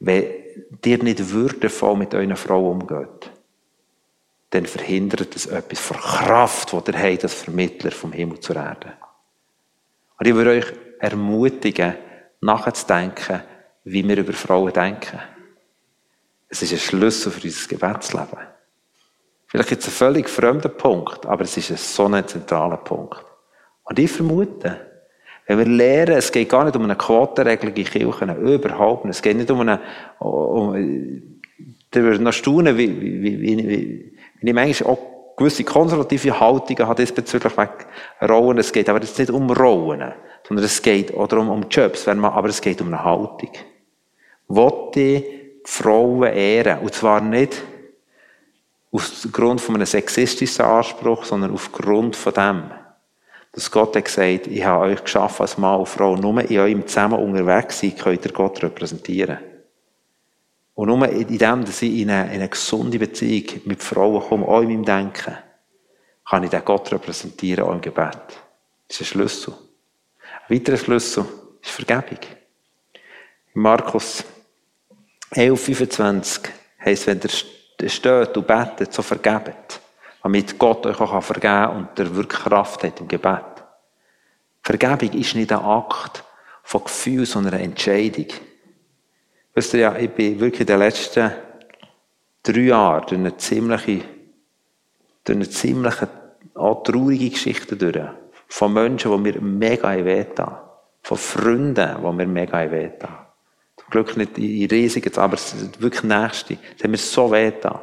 wenn 0.00 0.24
dir 0.84 1.02
nicht 1.02 1.30
würdevoll 1.30 1.96
mit 1.96 2.14
eurer 2.14 2.36
Frau 2.36 2.70
umgeht, 2.70 3.30
dann 4.50 4.66
verhindert 4.66 5.34
es 5.36 5.46
etwas 5.46 5.80
von 5.80 5.96
Kraft, 5.98 6.72
die 6.72 6.90
ihr 6.90 6.98
habt 6.98 7.24
als 7.24 7.34
Vermittler 7.34 7.90
vom 7.90 8.12
Himmel 8.12 8.40
zur 8.40 8.56
Erde. 8.56 8.94
Und 10.18 10.26
ich 10.26 10.34
würde 10.34 10.50
euch 10.50 10.72
ermutigen, 11.00 11.94
nachzudenken, 12.40 13.42
wie 13.84 14.06
wir 14.06 14.18
über 14.18 14.32
Frauen 14.32 14.72
denken. 14.72 15.20
Es 16.48 16.62
ist 16.62 16.72
ein 16.72 16.78
Schlüssel 16.78 17.30
für 17.30 17.44
unser 17.44 17.68
Gebetsleben. 17.68 18.38
Vielleicht 19.46 19.70
jetzt 19.70 19.86
ein 19.86 19.92
völlig 19.92 20.28
fremder 20.28 20.68
Punkt, 20.68 21.26
aber 21.26 21.42
es 21.42 21.56
ist 21.56 21.70
ein 21.70 21.76
so 21.76 22.06
ein 22.06 22.26
zentraler 22.26 22.76
Punkt. 22.78 23.24
Und 23.84 23.98
ich 23.98 24.10
vermute, 24.10 24.87
wenn 25.48 25.58
wir 25.58 25.66
lernen, 25.66 26.18
es 26.18 26.30
geht 26.30 26.50
gar 26.50 26.64
nicht 26.64 26.76
um 26.76 26.84
eine 26.84 26.94
Quotenregelung 26.94 27.74
in 27.74 27.84
Kirchen, 27.84 28.36
überhaupt 28.36 29.06
nicht. 29.06 29.16
Es 29.16 29.22
geht 29.22 29.36
nicht 29.36 29.50
um 29.50 29.60
eine, 29.60 29.80
um, 30.18 30.74
da 31.90 32.02
würde 32.02 32.22
noch 32.22 32.34
staunen, 32.34 32.76
wie, 32.76 33.00
wie, 33.00 33.22
wie, 33.22 33.40
wie, 33.40 33.68
wie 34.40 34.48
ich 34.48 34.54
manchmal 34.54 34.92
auch 34.92 34.98
gewisse 35.38 35.64
konservative 35.64 36.38
Haltungen 36.38 36.86
habe 36.86 37.00
diesbezüglich 37.00 37.56
wegen 37.56 38.30
Rollen. 38.30 38.58
Es 38.58 38.72
geht 38.72 38.90
aber 38.90 39.00
jetzt 39.00 39.18
nicht 39.18 39.30
um 39.30 39.50
Rollen, 39.50 40.12
sondern 40.46 40.66
es 40.66 40.82
geht 40.82 41.14
auch 41.14 41.28
darum, 41.28 41.48
um 41.48 41.64
Jobs, 41.70 42.06
aber 42.06 42.48
es 42.48 42.60
geht 42.60 42.82
um 42.82 42.88
eine 42.88 43.02
Haltung. 43.02 43.50
Wollte 44.48 45.00
die 45.00 45.24
Frauen 45.64 46.24
ehren? 46.24 46.80
Und 46.80 46.92
zwar 46.92 47.22
nicht 47.22 47.62
aufgrund 48.90 49.62
von 49.62 49.76
einem 49.76 49.86
sexistischen 49.86 50.64
Anspruch, 50.64 51.24
sondern 51.24 51.52
aufgrund 51.52 52.16
von 52.16 52.34
dem, 52.34 52.62
dass 53.58 53.72
Gott 53.72 53.96
hat 53.96 54.04
gesagt, 54.04 54.46
ich 54.46 54.64
habe 54.64 54.84
euch 54.84 55.02
geschaffen 55.02 55.42
als 55.42 55.58
Mann 55.58 55.80
und 55.80 55.88
Frau, 55.88 56.14
nur 56.14 56.40
in 56.48 56.58
eurem 56.60 56.86
zusammen 56.86 57.18
unterwegs 57.18 57.80
sein, 57.80 57.96
könnt 57.96 58.24
ihr 58.24 58.30
Gott 58.30 58.62
repräsentieren. 58.62 59.38
Und 60.74 60.86
nur 60.86 61.08
in 61.08 61.26
dem, 61.26 61.64
dass 61.64 61.82
ich 61.82 61.92
in 61.92 62.08
eine, 62.08 62.26
in 62.26 62.34
eine 62.34 62.48
gesunde 62.48 63.00
Beziehung 63.00 63.62
mit 63.64 63.82
Frauen 63.82 64.22
komme, 64.22 64.46
auch 64.46 64.60
in 64.60 64.68
meinem 64.68 64.84
Denken, 64.84 65.36
kann 66.24 66.44
ich 66.44 66.50
den 66.50 66.64
Gott 66.64 66.92
repräsentieren, 66.92 67.64
auch 67.64 67.72
im 67.72 67.80
Gebet. 67.80 68.28
Das 68.86 69.00
ist 69.00 69.00
ein 69.00 69.06
Schlüssel. 69.06 69.54
Ein 70.46 70.54
weiterer 70.54 70.76
Schlüssel 70.76 71.24
ist 71.60 71.72
Vergebung. 71.72 72.20
Markus 73.54 74.22
11, 75.32 75.60
25 75.60 76.52
heisst, 76.84 77.08
wenn 77.08 77.20
ihr 77.20 77.88
steht 77.88 78.36
und 78.36 78.46
betet, 78.46 78.92
so 78.92 79.02
vergebt 79.02 79.80
damit 80.22 80.58
Gott 80.58 80.86
euch 80.86 81.00
auch 81.00 81.22
vergeben 81.22 81.42
kann 81.42 81.76
und 81.76 81.98
der 81.98 82.14
wirklich 82.14 82.40
Kraft 82.40 82.82
hat 82.84 83.00
im 83.00 83.08
Gebet. 83.08 83.44
Vergebung 84.62 85.18
ist 85.18 85.34
nicht 85.34 85.52
ein 85.52 85.60
Akt 85.60 86.24
von 86.62 86.84
Gefühl, 86.84 87.24
sondern 87.24 87.54
eine 87.54 87.64
Entscheidung. 87.64 88.26
Wisst 89.54 89.74
ihr 89.74 89.80
ja, 89.80 89.96
ich 89.96 90.10
bin 90.10 90.38
wirklich 90.38 90.60
in 90.60 90.66
den 90.66 90.78
letzten 90.78 91.32
drei 92.42 92.60
Jahren 92.60 93.06
durch 93.06 93.18
eine 93.18 93.36
ziemliche, 93.36 94.04
durch 95.24 95.36
eine 95.36 95.48
ziemliche, 95.48 96.08
auch 96.54 96.82
traurige 96.82 97.30
Geschichte 97.30 97.76
durch. 97.76 97.98
Von 98.48 98.72
Menschen, 98.72 99.10
die 99.10 99.18
mir 99.18 99.40
mega 99.40 100.04
wehtan. 100.04 100.58
Von 101.02 101.16
Freunden, 101.16 101.96
die 102.02 102.12
mir 102.12 102.26
mega 102.26 102.70
wehtan. 102.70 103.16
Zum 103.76 103.90
Glück 103.90 104.16
nicht 104.16 104.36
in 104.36 104.68
riesigen, 104.68 105.16
aber 105.16 105.38
wirklich 105.78 106.02
Nächste. 106.02 106.58
Das 106.74 106.84
haben 106.84 106.90
mir 106.90 106.98
so 106.98 107.30
wehtan. 107.30 107.80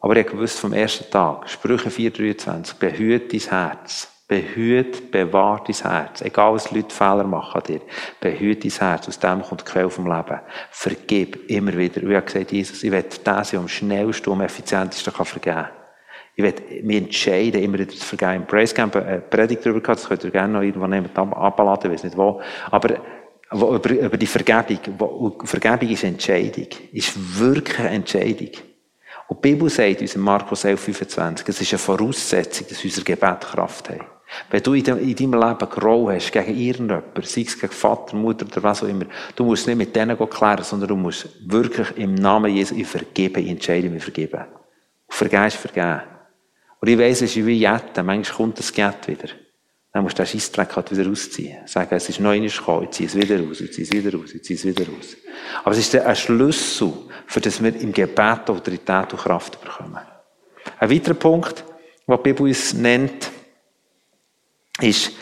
Aber 0.00 0.16
ich 0.16 0.26
gewusst 0.26 0.60
vom 0.60 0.72
ersten 0.72 1.10
Tag, 1.10 1.48
Sprüche 1.48 1.88
4,23, 1.88 2.78
behüt 2.78 3.32
dein 3.32 3.40
Herz. 3.40 4.12
Behüt, 4.28 5.10
bewahrt 5.10 5.68
dein 5.68 5.90
Herz. 5.90 6.20
Egal, 6.20 6.52
was 6.52 6.70
Leute 6.70 6.94
Fehler 6.94 7.24
machen 7.24 7.60
an 7.60 7.66
dir. 7.66 7.80
Behüt 8.20 8.62
dein 8.62 8.70
Herz. 8.70 9.08
Aus 9.08 9.18
dem 9.18 9.42
kommt 9.42 9.62
die 9.62 9.64
Quelle 9.64 9.88
vom 9.88 10.06
Leben. 10.06 10.40
Vergib 10.70 11.48
immer 11.50 11.76
wieder. 11.76 12.02
Habe 12.02 12.26
gesagt, 12.26 12.52
Jesus, 12.52 12.84
ich 12.84 12.92
will 12.92 13.04
das 13.24 13.54
am 13.54 13.68
schnellsten 13.68 14.30
und 14.30 14.42
effizientesten 14.42 15.12
vergeben 15.12 15.56
kann. 15.56 15.68
Ich 16.36 16.44
will 16.44 16.82
mich 16.84 16.96
entscheiden, 16.98 17.62
immer 17.62 17.78
wieder 17.78 17.90
zu 17.90 18.04
vergeben. 18.04 18.42
Im 18.42 18.46
Praise 18.46 18.74
Camp 18.74 18.94
eine 18.94 19.20
Predigt 19.20 19.64
darüber 19.64 19.80
gehabt, 19.80 19.98
das 19.98 20.08
könnt 20.08 20.22
ihr 20.22 20.30
gerne 20.30 20.52
noch 20.52 20.62
irgendwo 20.62 20.86
nehmen, 20.86 21.10
abladen, 21.16 21.90
ich 21.90 21.94
weiß 21.94 22.04
nicht 22.04 22.16
wo. 22.16 22.40
Aber 22.70 23.00
über, 23.50 23.90
über 23.90 24.16
die 24.16 24.26
Vergebung. 24.26 25.40
Vergebung 25.44 25.88
ist 25.88 26.04
Entscheidung. 26.04 26.68
Ist 26.92 27.40
wirklich 27.40 27.78
eine 27.80 27.90
Entscheidung. 27.90 28.50
Und 29.28 29.44
die 29.44 29.52
Bibel 29.52 29.68
sagt 29.68 30.00
uns 30.00 30.14
in 30.14 30.22
Markus 30.22 30.64
11, 30.64 30.80
25, 30.80 31.48
es 31.48 31.60
ist 31.60 31.72
eine 31.72 31.78
Voraussetzung, 31.78 32.66
dass 32.68 32.82
unser 32.82 33.02
Gebet 33.02 33.40
Kraft 33.42 33.90
hat. 33.90 34.00
Wenn 34.50 34.62
du 34.62 34.74
in 34.74 34.84
deinem 34.84 35.32
Leben 35.34 35.70
Groll 35.70 36.14
hast 36.14 36.32
gegen 36.32 36.56
irgendjemanden, 36.56 37.22
sei 37.22 37.42
es 37.42 37.58
gegen 37.58 37.72
Vater, 37.72 38.16
Mutter 38.16 38.46
oder 38.46 38.62
was 38.62 38.82
auch 38.82 38.88
immer, 38.88 39.06
du 39.36 39.44
musst 39.44 39.66
nicht 39.66 39.76
mit 39.76 39.94
denen 39.96 40.18
klären, 40.18 40.62
sondern 40.62 40.88
du 40.88 40.96
musst 40.96 41.28
wirklich 41.46 41.96
im 41.96 42.14
Namen 42.14 42.54
Jesu 42.54 42.82
vergeben, 42.84 43.46
entscheiden, 43.46 43.92
wir 43.92 44.00
vergeben. 44.00 44.44
Und 45.06 45.14
vergeben 45.14 45.46
ist 45.46 45.56
vergeben. 45.56 46.02
Und 46.80 46.88
ich 46.88 46.98
weiss, 46.98 47.22
es 47.22 47.36
ist 47.36 47.46
wie 47.46 47.58
Jetten, 47.58 48.06
manchmal 48.06 48.36
kommt 48.36 48.58
das 48.58 48.72
Gett 48.72 49.08
wieder. 49.08 49.28
Dann 49.92 50.02
musst 50.02 50.18
du 50.18 50.22
den 50.22 50.28
Scheissdreck 50.28 50.76
halt 50.76 50.90
wieder 50.90 51.08
rausziehen. 51.08 51.66
Sagen, 51.66 51.94
es 51.94 52.08
ist 52.08 52.20
noch 52.20 52.30
einmal 52.30 52.48
gekommen, 52.48 52.84
ich 52.84 52.90
ziehe 52.90 53.08
es 53.08 53.14
wieder 53.14 53.42
raus, 53.42 53.60
ich 53.60 53.72
ziehe 53.72 53.86
es 53.86 53.92
wieder 53.92 54.18
raus, 54.18 54.34
ich 54.34 54.44
ziehe 54.44 54.58
es 54.58 54.64
wieder 54.64 54.86
raus. 54.86 55.16
Aber 55.64 55.72
es 55.72 55.78
ist 55.78 55.94
ein 55.96 56.16
Schlüssel, 56.16 56.92
für 57.26 57.40
das 57.40 57.62
wir 57.62 57.74
im 57.74 57.92
Gebet 57.92 58.50
Autorität 58.50 59.12
und 59.12 59.18
Kraft 59.18 59.60
bekommen. 59.60 59.98
Ein 60.78 60.90
weiterer 60.90 61.14
Punkt, 61.14 61.64
den 62.06 62.16
die 62.16 62.22
Bibel 62.22 62.46
uns 62.46 62.74
nennt, 62.74 63.30
ist, 64.80 65.12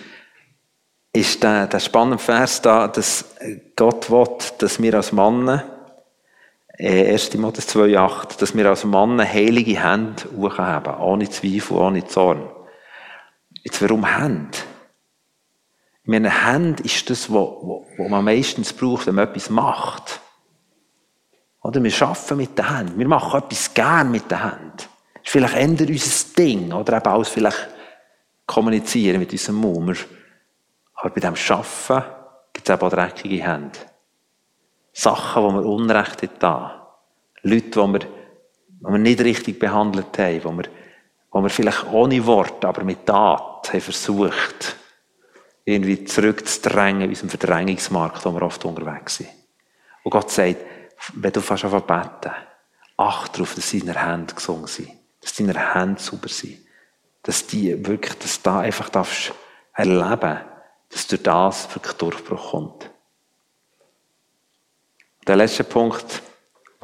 ist 1.13 1.43
der, 1.43 1.67
der 1.67 1.81
spannende 1.81 2.19
Vers 2.19 2.61
da, 2.61 2.89
dass 2.89 3.37
Gott 3.77 4.11
will, 4.11 4.27
dass 4.59 4.83
wir 4.83 4.95
als 4.95 5.13
Männer, 5.13 5.65
1. 6.79 7.29
Äh, 7.29 7.31
Timotheus 7.31 7.69
2,8, 7.69 8.39
dass 8.39 8.55
wir 8.55 8.67
als 8.67 8.85
Männer 8.85 9.25
heilige 9.25 9.83
Hände 9.83 10.25
haben, 10.59 11.01
ohne 11.01 11.31
Zweifel, 11.31 11.79
ohne 11.79 12.05
Zorn. 12.05 12.51
Jetzt, 13.67 13.83
warum 13.83 14.05
Hände? 14.05 14.59
Ich 16.05 16.09
meine, 16.09 16.31
Hände 16.31 16.85
ist 16.85 17.11
das, 17.11 17.29
was 17.29 18.09
man 18.09 18.25
meistens 18.25 18.73
braucht, 18.73 19.09
wenn 19.09 19.17
man 19.17 19.27
etwas 19.27 19.51
macht. 19.51 20.21
Oder 21.63 21.83
wir 21.83 22.03
arbeiten 22.03 22.37
mit 22.37 22.57
den 22.57 22.77
Händen. 22.77 22.97
Wir 22.97 23.09
machen 23.09 23.43
etwas 23.43 23.75
gern 23.75 24.13
mit 24.13 24.31
den 24.31 24.41
Händen. 24.41 24.77
Ist 25.21 25.33
vielleicht 25.33 25.57
ändert 25.57 25.89
unser 25.89 26.35
Ding. 26.39 26.73
Oder 26.73 26.99
eben 26.99 27.07
auch 27.07 27.27
vielleicht 27.27 27.69
kommunizieren 28.47 29.19
mit 29.19 29.33
unserem 29.33 29.57
Mund. 29.57 30.07
Aber 30.95 31.11
bei 31.11 31.21
dem 31.21 31.35
Arbeiten 31.35 32.05
gibt 32.53 32.69
es 32.69 32.81
auch 32.81 32.89
dreckige 32.89 33.43
Hände. 33.43 33.79
Sachen, 34.93 35.43
die 35.43 35.55
wir 35.55 35.67
Unrecht 35.67 36.41
haben. 36.41 36.83
Leute, 37.43 37.71
die 37.71 37.77
wir, 37.79 37.99
die 37.99 38.09
wir 38.81 38.99
nicht 38.99 39.21
richtig 39.23 39.59
behandelt 39.59 40.17
haben. 40.17 40.41
Die 40.41 40.45
wir, 40.45 40.71
die 41.33 41.43
wir 41.43 41.51
vielleicht 41.51 41.87
ohne 41.93 42.25
Wort, 42.27 42.65
aber 42.65 42.85
mit 42.85 43.07
Tat 43.07 43.73
haben 43.73 43.81
versucht, 43.81 44.77
irgendwie 45.65 46.05
zurückzudrängen 46.05 47.03
in 47.03 47.09
unserem 47.11 47.31
Verdrängungsmarkt, 47.31 48.25
wo 48.25 48.33
wir 48.33 48.43
oft 48.43 48.65
unterwegs 48.65 49.17
sind. 49.17 49.31
Und 50.05 50.13
Gott 50.13 50.31
sagt, 50.31 50.59
wenn 51.15 51.33
du 51.33 51.41
fast 51.41 51.65
auf 51.65 51.83
beten, 51.85 52.33
acht 52.97 53.35
darauf, 53.35 53.55
dass 53.55 53.71
deine 53.73 54.01
Hände 54.01 54.35
gesungen 54.35 54.69
sind, 54.69 54.91
dass 55.21 55.35
deine 55.35 55.75
Hände 55.75 56.01
sauber 56.01 56.29
sind, 56.29 56.59
dass 57.23 57.47
die 57.47 57.85
wirklich, 57.87 58.15
dass 58.19 58.41
da 58.41 58.61
einfach 58.61 58.89
darfst 58.89 59.33
erleben, 59.75 60.41
dass 60.91 61.07
durch 61.09 61.23
das 61.23 61.75
wirklich 61.75 61.95
Durchbruch 61.95 62.51
kommt. 62.53 62.91
Der 65.27 65.37
letzte 65.37 65.65
Punkt, 65.65 66.23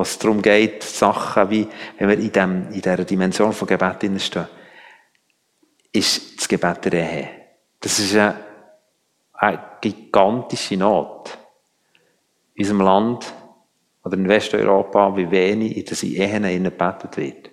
was 0.02 0.18
darum 0.18 0.42
geht, 0.42 0.82
Sachen 0.82 1.49
wie, 1.50 1.68
wenn 1.97 2.09
wir 2.09 2.18
in, 2.18 2.32
dem, 2.32 2.66
in 2.73 2.82
dieser 2.82 3.04
Dimension 3.04 3.52
von 3.52 3.68
Gebet 3.68 4.21
stehen, 4.21 4.49
ist 5.92 6.38
das 6.38 6.49
Gebet 6.49 6.85
der 6.87 6.92
Ehe. 6.92 7.28
Das 7.80 7.99
ist 8.00 8.16
eine, 8.16 8.35
eine 9.35 9.62
gigantische 9.80 10.76
Not. 10.76 11.38
In 12.54 12.64
unserem 12.64 12.80
Land 12.80 13.32
oder 14.04 14.16
in 14.16 14.28
Westeuropa, 14.28 15.16
wie 15.16 15.30
wenig 15.30 15.76
in 15.76 15.85
den 16.21 16.44
Ehen 16.44 16.64
gebetet 16.64 17.16
wird. 17.16 17.50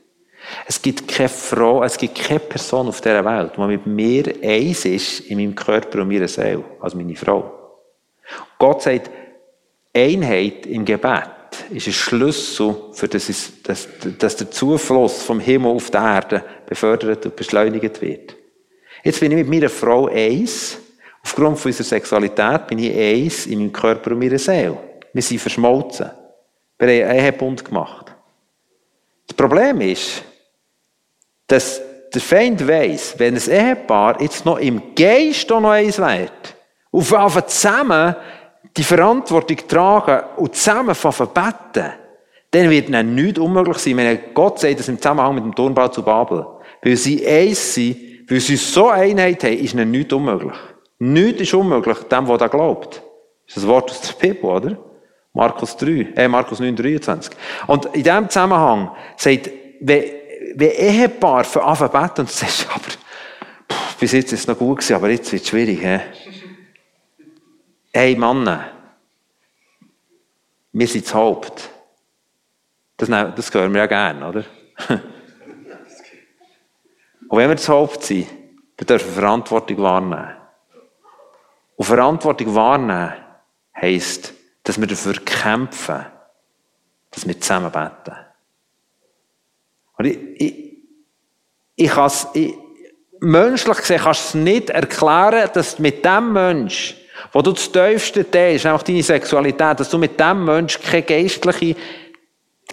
Es 0.66 0.82
gibt 0.82 1.08
keine 1.08 1.30
Frau, 1.30 1.84
es 1.84 1.98
gibt 1.98 2.16
keine 2.16 2.40
Person 2.40 2.88
auf 2.88 3.02
dieser 3.02 3.24
Welt, 3.26 3.54
die 3.58 3.62
mit 3.62 3.86
mir 3.86 4.34
eins 4.42 4.86
ist 4.86 5.20
in 5.20 5.38
meinem 5.38 5.54
Körper 5.54 6.02
und 6.02 6.08
meiner 6.08 6.28
Seele, 6.28 6.64
als 6.80 6.96
meine 6.96 7.16
Frau. 7.16 7.78
Gott 8.58 8.82
sagt, 8.82 9.12
Einheit 9.94 10.66
im 10.66 10.86
Gebet 10.86 11.39
ist 11.72 11.88
ein 11.88 11.94
Schlüssel, 11.94 12.76
für 12.94 13.08
das, 13.08 13.30
es, 13.30 13.62
dass, 13.64 13.88
dass 14.18 14.36
der 14.36 14.52
Zufluss 14.52 15.24
vom 15.24 15.40
Himmel 15.40 15.72
auf 15.72 15.90
die 15.90 15.98
Erde 15.98 16.44
befördert 16.66 17.26
und 17.26 17.36
beschleunigt 17.36 18.02
wird. 18.02 18.36
Jetzt 19.04 19.20
bin 19.20 19.32
ich 19.32 19.38
mit 19.38 19.50
meiner 19.50 19.70
Frau 19.70 20.08
eins. 20.08 20.78
Aufgrund 21.24 21.60
von 21.60 21.70
unserer 21.70 21.88
Sexualität 21.88 22.68
bin 22.68 22.80
ich 22.80 22.96
eins 22.96 23.46
in 23.46 23.60
meinem 23.60 23.72
Körper 23.72 24.12
und 24.12 24.20
meiner 24.20 24.40
Seele. 24.40 24.78
Wir 25.14 25.22
sind 25.22 25.40
verschmolzen. 25.40 26.10
Wir 26.78 26.88
haben 26.88 27.10
einen 27.12 27.26
Ehebund 27.26 27.66
gemacht. 27.66 28.14
Das 29.28 29.36
Problem 29.36 29.82
ist, 29.82 30.24
dass 31.48 31.82
der 32.14 32.22
Feind 32.22 32.68
weiss, 32.68 33.16
wenn 33.18 33.36
ein 33.36 33.50
Ehepaar 33.50 34.22
jetzt 34.22 34.46
noch 34.46 34.58
im 34.58 34.96
Geist 34.96 35.50
noch 35.50 35.64
eins 35.64 35.98
wird, 36.00 36.56
auf 36.92 37.46
zusammen 37.48 38.16
die 38.78 38.84
Verantwortung 38.84 39.58
tragen 39.68 40.24
und 40.38 40.56
zusammen 40.56 40.96
beten, 40.96 41.94
dann 42.52 42.70
wird 42.70 42.90
ihnen 42.90 43.16
nichts 43.16 43.40
unmöglich 43.40 43.78
sein. 43.78 43.98
Wenn 43.98 44.20
Gott 44.34 44.60
sagt 44.60 44.80
das 44.80 44.88
im 44.88 44.98
Zusammenhang 44.98 45.36
mit 45.36 45.44
dem 45.44 45.56
Turmbau 45.56 45.88
zu 45.90 46.04
Babel. 46.04 46.46
Weil 46.82 46.96
sie 46.96 47.26
eins 47.26 47.74
sind, 47.74 47.98
weil 48.28 48.40
sie 48.40 48.56
so 48.56 48.90
Einheit 48.90 49.44
haben, 49.44 49.58
ist 49.58 49.74
ihnen 49.74 49.92
nichts 49.92 50.14
unmöglich. 50.14 50.58
Nichts 51.00 51.42
ist 51.42 51.54
unmöglich, 51.54 51.98
dem, 52.04 52.26
der 52.26 52.38
da 52.38 52.48
glaubt. 52.48 53.02
Das 53.48 53.58
ist 53.58 53.64
ein 53.64 53.70
Wort 53.70 53.92
aus 53.92 54.02
der 54.02 54.28
Bibel, 54.28 54.50
oder? 54.50 54.78
Markus 55.34 55.78
3, 55.78 56.14
äh, 56.16 56.28
Markus 56.28 56.60
9, 56.60 56.76
23. 56.76 57.32
Und 57.68 57.86
in 57.94 58.04
diesem 58.04 58.30
Zusammenhang 58.30 58.92
sagt, 59.16 59.50
wenn, 59.80 60.04
wenn 60.56 60.72
Ehepaar 60.72 61.44
für 61.44 61.60
beten 61.60 62.22
und 62.22 62.30
du 62.30 62.34
sagst, 62.34 62.68
aber, 62.74 62.82
pff, 63.72 63.96
bis 64.00 64.12
jetzt 64.12 64.34
ist 64.34 64.42
es 64.42 64.48
noch 64.48 64.58
gut 64.58 64.78
gewesen, 64.80 64.96
aber 64.96 65.10
jetzt 65.10 65.32
wird 65.32 65.44
es 65.44 65.48
schwierig, 65.50 65.82
hä? 65.82 66.02
Hey, 67.92 68.16
Mann, 68.16 68.66
wir 70.72 70.88
sind 70.88 71.06
das 71.06 71.14
Haupt. 71.14 71.70
Das, 72.98 73.10
das 73.10 73.54
hören 73.54 73.74
wir 73.74 73.82
ja 73.82 73.88
gerne, 73.88 74.28
oder? 74.28 74.44
Und 77.30 77.38
wenn 77.38 77.50
wir 77.50 77.56
das 77.56 77.70
Haupt 77.70 78.04
sind, 78.04 78.28
dann 78.78 78.88
dürfen 78.88 79.08
wir 79.08 79.22
Verantwortung 79.22 79.78
wahrnehmen. 79.80 80.36
Und 81.78 81.86
Verantwortung 81.86 82.54
wahrnehmen 82.54 83.14
heisst, 83.76 84.34
dass 84.64 84.80
wir 84.80 84.88
dafür 84.88 85.14
kämpfen, 85.26 86.06
dass 87.12 87.28
wir 87.28 87.40
zusammen 87.40 87.72
beten. 87.72 88.16
Und 89.98 90.06
ich, 90.06 90.18
ich, 90.42 90.78
ich 91.76 91.92
ich, 92.34 92.56
menschlich 93.20 93.78
gesehen 93.78 94.02
kannst 94.02 94.34
du 94.34 94.38
es 94.38 94.44
nicht 94.44 94.70
erklären, 94.70 95.50
dass 95.54 95.80
mit 95.80 96.06
dem 96.06 96.34
Mensch, 96.34 96.96
wo 97.32 97.42
du 97.42 97.52
das 97.52 97.72
tiefste 97.72 98.30
teilst, 98.30 98.66
nämlich 98.66 98.84
deine 98.84 99.04
Sexualität, 99.04 99.80
dass 99.80 99.90
du 99.90 99.98
mit 99.98 100.20
dem 100.20 100.46
Mensch 100.46 100.80
keine 100.80 101.04
geistliche, 101.04 101.76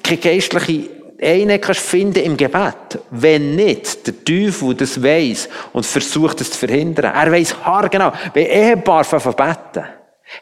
keine 0.03 0.21
geistliche 0.21 0.89
Einheit 1.21 1.63
kannst 1.63 1.81
finden 1.81 2.23
im 2.25 2.37
Gebet. 2.37 2.99
Wenn 3.11 3.57
nicht, 3.57 4.07
der 4.07 4.25
Teufel 4.25 4.75
das 4.75 5.03
weiss 5.03 5.49
und 5.73 5.87
versucht 5.87 6.41
es 6.41 6.51
zu 6.51 6.59
verhindern. 6.59 7.13
Er 7.15 7.33
weiss 7.33 7.57
haargenau, 7.65 8.13
wenn 8.35 8.47
Ehepaar 8.47 9.05
beten, 9.05 9.85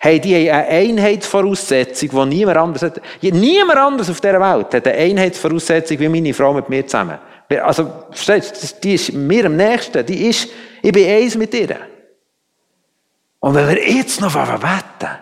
Hey, 0.00 0.18
die 0.18 0.50
haben 0.50 0.66
eine 0.66 0.68
Einheitsvoraussetzung, 0.68 2.08
die 2.08 2.36
niemand 2.36 2.56
anders 2.56 2.82
hat. 2.82 3.00
Niemand 3.20 3.78
anders 3.78 4.10
auf 4.10 4.20
dieser 4.20 4.40
Welt 4.40 4.74
hat 4.74 4.88
eine 4.88 4.96
Einheitsvoraussetzung 4.96 5.98
wie 5.98 6.08
meine 6.08 6.32
Frau 6.32 6.54
mit 6.54 6.68
mir 6.68 6.86
zusammen. 6.86 7.18
Also, 7.62 7.90
verstehst 8.10 8.62
du, 8.62 8.80
die 8.82 8.94
ist 8.94 9.12
mir 9.12 9.44
am 9.44 9.56
nächsten. 9.56 10.04
Die 10.06 10.28
ist, 10.28 10.48
ich 10.82 10.90
bin 10.90 11.08
eins 11.08 11.36
mit 11.36 11.52
ihr. 11.54 11.76
Und 13.44 13.54
wenn 13.54 13.68
wir 13.68 13.90
jetzt 13.90 14.22
noch 14.22 14.32
beten, 14.32 15.18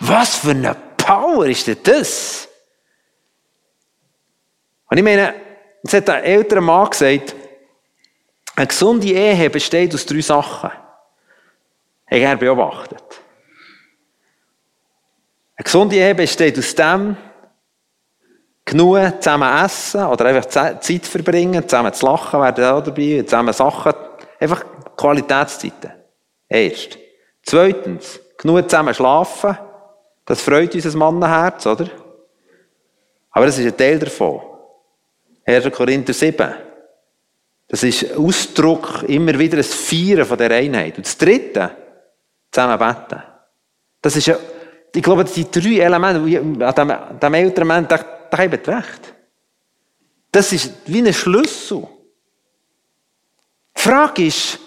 was 0.00 0.38
für 0.38 0.50
eine 0.50 0.74
Power 0.96 1.46
ist 1.46 1.68
denn 1.68 1.78
das? 1.84 2.48
Und 4.88 4.98
ich 4.98 5.04
meine, 5.04 5.34
es 5.84 5.94
hat 5.94 6.10
ein 6.10 6.24
älterer 6.24 6.62
Mann 6.62 6.90
gesagt, 6.90 7.36
eine 8.56 8.66
gesunde 8.66 9.06
Ehe 9.06 9.48
besteht 9.50 9.94
aus 9.94 10.04
drei 10.04 10.20
Sachen. 10.20 10.70
Habe 12.10 12.20
er 12.20 12.36
beobachtet. 12.36 13.04
Eine 15.54 15.64
gesunde 15.64 15.94
Ehe 15.94 16.16
besteht 16.16 16.58
aus 16.58 16.74
dem, 16.74 17.16
genug 18.64 19.22
zusammen 19.22 19.64
essen 19.64 20.06
oder 20.06 20.24
einfach 20.24 20.46
Zeit 20.46 21.06
verbringen, 21.06 21.68
zusammen 21.68 21.92
zu 21.92 22.04
lachen 22.04 22.40
werden 22.40 22.64
auch 22.64 22.82
dabei, 22.82 23.22
zusammen 23.22 23.54
Sachen, 23.54 23.92
einfach 24.40 24.64
Qualitätszeiten. 24.96 25.92
Erst. 26.48 26.98
Zweitens, 27.42 28.20
genug 28.36 28.68
zusammen 28.68 28.94
schlafen. 28.94 29.56
Das 30.24 30.42
freut 30.42 30.74
unser 30.74 30.96
Mannenherz, 30.96 31.66
oder? 31.66 31.88
Aber 33.30 33.46
das 33.46 33.58
ist 33.58 33.66
ein 33.66 33.76
Teil 33.76 33.98
davon. 33.98 34.40
1. 35.44 35.70
Korinther 35.72 36.12
7. 36.12 36.54
Das 37.68 37.82
ist 37.82 38.16
Ausdruck, 38.16 39.04
immer 39.08 39.38
wieder 39.38 39.58
ein 39.58 39.64
Feiern 39.64 40.26
von 40.26 40.38
der 40.38 40.50
Einheit. 40.50 40.96
Und 40.96 41.06
das 41.06 41.16
Dritte, 41.16 41.70
zusammen 42.50 42.78
beten. 42.78 43.22
Das 44.02 44.16
ist, 44.16 44.28
ich 44.94 45.02
glaube, 45.02 45.24
die 45.24 45.50
drei 45.50 45.78
Elemente, 45.78 46.18
an 46.66 46.74
dem, 46.74 46.90
an 46.90 47.20
dem 47.20 47.34
älteren 47.34 47.68
Mann, 47.68 47.86
da, 47.86 47.98
da 47.98 48.38
haben 48.38 48.52
recht. 48.52 49.14
Das 50.32 50.52
ist 50.52 50.72
wie 50.86 50.98
ein 50.98 51.12
Schlüssel. 51.12 51.86
Die 53.76 53.80
Frage 53.80 54.26
ist, 54.26 54.58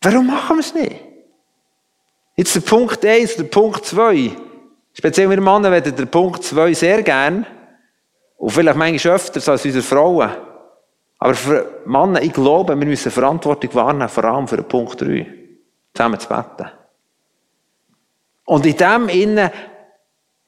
warum 0.00 0.26
machen 0.26 0.56
wir 0.56 0.60
es 0.60 0.74
nicht? 0.74 1.07
Jetzt 2.38 2.54
der 2.54 2.60
Punkt 2.60 3.04
1 3.04 3.34
der 3.34 3.44
Punkt 3.44 3.84
2. 3.84 4.30
Speziell 4.92 5.28
wir 5.28 5.40
Männer 5.40 5.72
werden 5.72 5.96
der 5.96 6.06
Punkt 6.06 6.44
2 6.44 6.72
sehr 6.72 7.02
gern. 7.02 7.44
Und 8.36 8.50
vielleicht 8.50 8.78
manchmal 8.78 9.16
öfter 9.16 9.50
als 9.50 9.64
unsere 9.64 9.82
Frauen. 9.82 10.30
Aber 11.18 11.34
für 11.34 11.80
Männer, 11.84 12.22
ich 12.22 12.32
glaube, 12.32 12.78
wir 12.78 12.86
müssen 12.86 13.10
Verantwortung 13.10 13.74
wahrnehmen, 13.74 14.08
vor 14.08 14.22
allem 14.22 14.46
für 14.46 14.54
den 14.54 14.68
Punkt 14.68 15.00
3. 15.00 15.26
Zusammen 15.92 16.20
zu 16.20 16.28
beten. 16.28 16.70
Und 18.44 18.66
in 18.66 18.76
dem 18.76 19.08
innen 19.08 19.50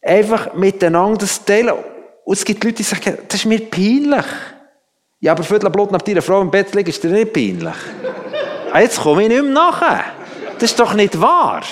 einfach 0.00 0.54
miteinander 0.54 1.18
das 1.18 1.44
teilen. 1.44 1.74
Und 2.24 2.38
es 2.38 2.44
gibt 2.44 2.62
Leute, 2.62 2.76
die 2.76 2.82
sagen, 2.84 3.18
das 3.26 3.40
ist 3.40 3.46
mir 3.46 3.68
peinlich. 3.68 4.26
Ja, 5.18 5.32
aber 5.32 5.42
Viertelblut 5.42 5.90
nach 5.90 6.02
deiner 6.02 6.22
Frau 6.22 6.40
im 6.40 6.52
Bett 6.52 6.72
liegen, 6.72 6.88
ist 6.88 7.02
dir 7.02 7.10
nicht 7.10 7.32
peinlich. 7.32 7.74
ah, 8.72 8.78
jetzt 8.78 9.00
komme 9.00 9.24
ich 9.24 9.28
nicht 9.28 9.42
mehr 9.42 9.52
nachher. 9.52 10.19
Das 10.60 10.72
ist 10.72 10.78
doch 10.78 10.92
nicht 10.92 11.18
wahr. 11.18 11.62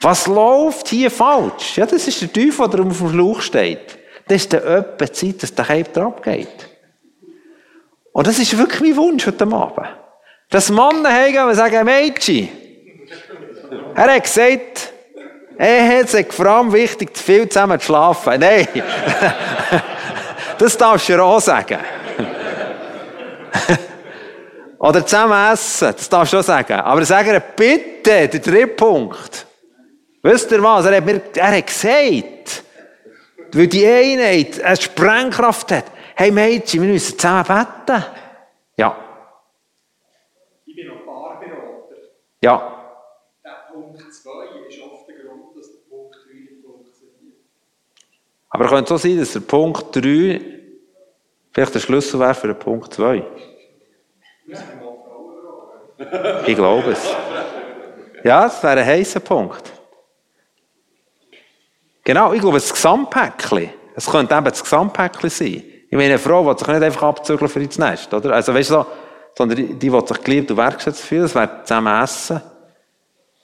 Was 0.00 0.26
läuft 0.26 0.88
hier 0.88 1.10
falsch? 1.10 1.76
Ja, 1.76 1.86
das 1.86 2.08
ist 2.08 2.20
der 2.20 2.32
Teufel, 2.32 2.68
der 2.68 2.80
auf 2.80 2.98
dem 2.98 3.10
Fluch 3.10 3.40
steht. 3.40 3.96
Das 4.26 4.42
ist 4.42 4.52
dann 4.52 4.64
etwa 4.64 5.12
Zeit, 5.12 5.42
dass 5.42 5.54
der 5.54 5.64
Käfer 5.64 6.02
abgeht. 6.02 6.68
Und 8.12 8.26
das 8.26 8.38
ist 8.40 8.58
wirklich 8.58 8.80
mein 8.80 8.96
Wunsch 8.96 9.26
heute 9.26 9.44
Abend. 9.44 9.86
Dass 10.50 10.70
Männer 10.70 11.10
hingehen 11.10 11.44
und 11.44 11.54
sagen, 11.54 11.84
Mädchen, 11.84 12.48
er 13.94 14.14
hat 14.14 14.24
gesagt, 14.24 14.92
er 15.56 15.98
hat 15.98 16.08
sich 16.08 16.32
vor 16.32 16.46
allem 16.46 16.72
wichtig, 16.72 17.16
zu 17.16 17.22
viel 17.22 17.48
zusammen 17.48 17.78
zu 17.78 17.86
schlafen. 17.86 18.40
Nein. 18.40 18.66
das 20.58 20.76
darfst 20.76 21.08
du 21.08 21.22
auch 21.22 21.40
sagen. 21.40 21.78
Oder 24.78 25.04
zusammen 25.04 25.52
essen, 25.52 25.92
das 25.96 26.08
darfst 26.08 26.32
du 26.32 26.38
auch 26.38 26.42
sagen. 26.42 26.74
Aber 26.74 27.04
sagen 27.04 27.30
er, 27.30 27.40
bitte, 27.40 28.28
der 28.28 28.28
dritte 28.28 28.68
Punkt. 28.68 29.46
Wisst 30.22 30.52
ihr 30.52 30.62
was? 30.62 30.86
Er 30.86 30.96
hat, 30.96 31.04
mir, 31.04 31.20
er 31.34 31.56
hat 31.56 31.66
gesagt, 31.66 32.64
weil 33.52 33.66
die 33.66 33.86
Einheit 33.86 34.62
eine 34.62 34.76
Sprengkraft 34.76 35.72
hat. 35.72 35.84
Hey 36.14 36.30
Mädchen, 36.30 36.82
wir 36.82 36.92
müssen 36.92 37.18
zusammen 37.18 37.44
beten. 37.44 38.04
Ja. 38.76 38.96
Ich 40.64 40.76
bin 40.76 40.86
noch 40.86 41.04
Paarberater. 41.04 41.96
Ja. 42.40 42.94
Der 43.44 43.72
Punkt 43.72 43.98
2 43.98 44.30
ist 44.68 44.80
oft 44.82 45.08
der 45.08 45.16
Grund, 45.24 45.56
dass 45.56 45.72
der 45.72 45.78
Punkt 45.88 46.14
3 46.14 46.34
nicht 46.34 46.64
funktioniert. 46.64 47.36
Aber 48.50 48.64
es 48.64 48.70
könnte 48.70 48.88
so 48.90 48.96
sein, 48.96 49.18
dass 49.18 49.32
der 49.32 49.40
Punkt 49.40 49.96
3 49.96 50.40
vielleicht 51.52 51.74
der 51.74 51.80
Schlüssel 51.80 52.20
wäre 52.20 52.34
für 52.34 52.46
den 52.48 52.58
Punkt 52.58 52.94
2. 52.94 53.24
Ich 56.46 56.54
glaube 56.54 56.92
es. 56.92 57.14
Ja, 58.24 58.42
das 58.42 58.62
wäre 58.62 58.80
ein 58.80 58.86
heißer 58.86 59.20
Punkt. 59.20 59.72
Genau, 62.04 62.32
ich 62.32 62.40
glaube, 62.40 62.56
das 62.56 62.72
Gesamtpäckchen. 62.72 63.70
Es 63.94 64.06
könnte 64.06 64.34
eben 64.34 64.44
das 64.44 64.62
Gesamtpäckchen 64.62 65.30
sein. 65.30 65.64
Ich 65.90 65.96
meine, 65.96 66.10
eine 66.10 66.18
Frau 66.18 66.44
will 66.46 66.56
sich 66.56 66.66
nicht 66.68 66.82
einfach 66.82 67.02
abzügeln 67.02 67.48
für 67.48 67.60
ins 67.60 67.78
Nest, 67.78 68.12
oder? 68.12 68.32
Also, 68.32 68.54
weißt 68.54 68.70
du 68.70 68.74
so, 68.74 68.86
sondern 69.36 69.78
die, 69.78 69.92
will 69.92 70.06
sich 70.06 70.22
geliebt 70.22 70.50
und 70.50 70.56
wertschätzt 70.56 71.02
fühlen, 71.02 71.22
das 71.22 71.34
wäre 71.34 71.62
zusammen 71.64 72.02
essen. 72.02 72.40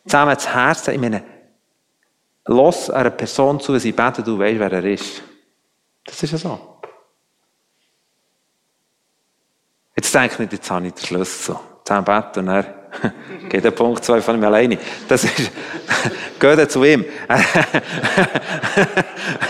Zusammen 0.06 0.34
das 0.34 0.48
Herz, 0.48 0.88
ich 0.88 1.00
meine, 1.00 1.22
los 2.46 2.90
einer 2.90 3.10
Person 3.10 3.60
zu, 3.60 3.72
wenn 3.72 3.80
sie 3.80 3.92
betet, 3.92 4.26
du 4.26 4.38
weißt, 4.38 4.58
wer 4.58 4.72
er 4.72 4.84
ist. 4.84 5.22
Das 6.04 6.22
ist 6.22 6.32
ja 6.32 6.38
so. 6.38 6.73
Jetzt 10.14 10.22
denke 10.22 10.34
ich 10.34 10.38
nicht, 10.38 10.52
jetzt 10.52 10.70
habe 10.70 10.86
ich 10.86 10.94
den 10.94 11.06
Schlüssel. 11.06 11.56
Zusammen 11.82 12.04
beten 12.04 12.38
und 12.38 12.48
er 12.48 12.74
geht 13.48 13.64
der 13.64 13.72
Punkt 13.72 14.04
2 14.04 14.22
von 14.22 14.36
ihm 14.36 14.44
alleine. 14.44 14.78
Das 15.08 15.24
ist, 15.24 15.50
geht 16.38 16.70
zu 16.70 16.84
ihm. 16.84 17.04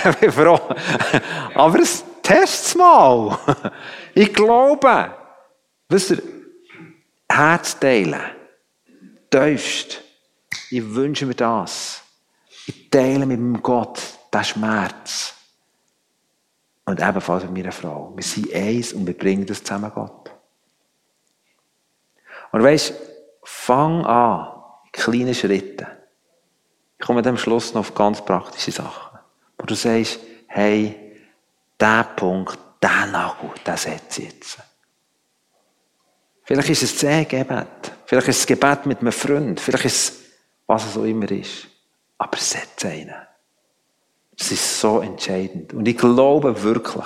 ich 0.05 0.17
bin 0.17 0.33
froh. 0.33 0.59
Aber 1.55 1.81
es 1.81 2.03
testet 2.23 2.79
mal. 2.79 3.39
Ich 4.15 4.33
glaube, 4.33 5.15
wisst 5.91 6.13
ihr, 6.13 6.23
Herz 7.29 7.79
teilen, 7.79 8.23
tiefst, 9.31 10.01
ich 10.71 10.95
wünsche 10.95 11.27
mir 11.27 11.35
das. 11.35 12.01
Ich 12.67 12.89
teile 12.89 13.27
mit 13.27 13.39
meinem 13.39 13.63
Gott 13.63 14.01
den 14.33 14.43
Schmerz. 14.43 15.35
Und 16.87 17.03
ebenfalls 17.03 17.45
mit 17.45 17.53
meiner 17.53 17.73
Frau. 17.73 18.15
Wir 18.17 18.25
sind 18.25 18.51
eins 18.55 18.95
und 18.95 19.07
wir 19.07 19.13
bringen 19.13 19.45
das 19.45 19.63
zusammen 19.63 19.93
Gott. 19.95 20.24
Und 22.55 22.63
weißt, 22.63 22.95
fang 23.43 24.07
an, 24.07 24.63
in 24.85 24.93
kleinen 24.93 25.35
Schritten. 25.35 25.89
Ich 27.01 27.05
komme 27.05 27.27
am 27.27 27.37
Schluss 27.37 27.75
noch 27.75 27.81
auf 27.81 27.97
ganz 27.97 28.25
praktische 28.25 28.71
Sachen. 28.71 29.19
Wo 29.59 29.67
du 29.67 29.75
sagst, 29.75 30.21
hey, 30.47 31.19
der 31.81 32.05
Punkt, 32.15 32.57
der 32.81 33.07
Nagel, 33.07 33.51
den 33.67 33.77
setze 33.77 34.23
ich 34.23 34.29
jetzt. 34.29 34.59
Vielleicht 36.45 36.71
ist 36.71 36.85
es 36.85 36.97
das 36.97 37.27
Gebet. 37.27 37.93
Vielleicht 38.07 38.29
ist 38.29 38.39
es 38.39 38.47
Gebet 38.47 38.87
mit 38.87 39.01
einem 39.01 39.11
Freund. 39.11 39.59
Vielleicht 39.59 39.87
ist 39.87 40.11
es, 40.11 40.21
was 40.69 40.87
es 40.87 40.97
auch 40.97 41.03
immer 41.03 41.29
ist. 41.33 41.67
aber 42.19 42.37
setz 42.37 42.85
einen. 42.85 43.17
Das 44.39 44.53
ist 44.53 44.79
so 44.79 45.01
entscheidend. 45.01 45.75
Und 45.75 45.89
ich 45.89 45.99
glaube 45.99 46.63
wirklich, 46.63 47.05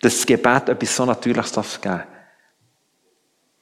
dass 0.00 0.14
das 0.14 0.26
Gebet 0.26 0.68
etwas 0.68 0.94
so 0.94 1.04
Natürliches 1.04 1.50
darf 1.50 1.80
geben. 1.80 2.04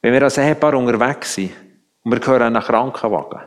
Wenn 0.02 0.12
wir 0.12 0.22
als 0.22 0.36
Ehepaar 0.36 0.74
unterwegs 0.74 1.34
sind 1.34 1.52
und 2.02 2.12
wir 2.12 2.26
hören 2.26 2.56
einen 2.56 2.62
Krankenwagen. 2.62 3.40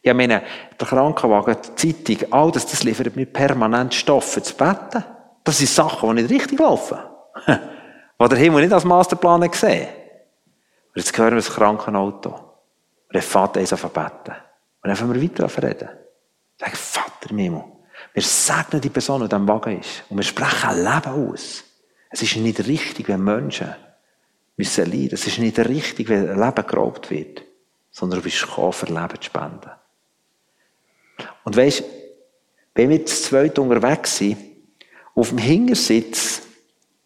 Ich 0.00 0.14
meine, 0.14 0.42
der 0.80 0.86
Krankenwagen, 0.86 1.56
die 1.76 2.04
Zeitung, 2.04 2.32
all 2.32 2.50
das, 2.50 2.66
das 2.66 2.82
liefert 2.82 3.14
mir 3.14 3.26
permanent 3.26 3.92
Stoffe 3.92 4.42
zu 4.42 4.54
beten. 4.54 5.04
Das 5.44 5.58
sind 5.58 5.68
Sachen, 5.68 6.16
die 6.16 6.22
nicht 6.22 6.32
richtig 6.32 6.60
laufen. 6.60 6.98
die 8.18 8.28
der 8.28 8.38
Himmel 8.38 8.62
nicht 8.62 8.72
als 8.72 8.84
Masterplan 8.84 9.50
gesehen 9.50 9.86
Und 10.94 10.96
jetzt 10.96 11.16
hören 11.16 11.32
wir 11.32 11.36
das 11.36 11.50
Krankenauto. 11.50 12.30
Und 12.30 13.14
dann 13.14 13.22
fährt 13.22 13.58
eins 13.58 13.72
auf 13.74 13.82
beten. 13.90 14.34
Und 14.82 14.88
dann 14.88 14.96
fangen 14.96 15.14
wir 15.14 15.22
weiter 15.22 15.62
reden. 15.62 15.90
Sag, 16.58 16.74
Vater 16.74 17.30
im 17.30 17.38
Himmel, 17.38 17.64
wir 18.14 18.22
segnen 18.22 18.80
die 18.80 18.88
Person, 18.88 19.20
die 19.20 19.24
in 19.24 19.28
diesem 19.28 19.48
Wagen 19.48 19.78
ist. 19.78 20.04
Und 20.08 20.16
wir 20.16 20.24
sprechen 20.24 20.82
Leben 20.82 21.30
aus. 21.32 21.64
Es 22.10 22.22
ist 22.22 22.36
nicht 22.36 22.66
richtig, 22.66 23.08
wenn 23.08 23.22
Menschen 23.22 23.74
müssen 24.58 24.84
leiden. 24.86 25.14
Es 25.14 25.26
ist 25.26 25.38
nicht 25.38 25.58
richtig, 25.58 26.08
wenn 26.08 26.28
ein 26.28 26.38
Leben 26.38 26.66
geraubt 26.66 27.10
wird. 27.10 27.42
Sondern 27.90 28.18
du 28.18 28.24
bist 28.24 28.42
gekommen, 28.42 28.72
für 28.72 28.86
Leben 28.86 29.20
zu 29.20 29.22
spenden. 29.22 29.70
Und 31.44 31.56
weisst, 31.56 31.84
wenn 32.74 32.90
wir 32.90 33.06
zu 33.06 33.22
zweit 33.22 33.58
unterwegs 33.58 34.18
sind, 34.18 34.36
auf 35.14 35.30
dem 35.30 35.38
Hintersitz 35.38 36.42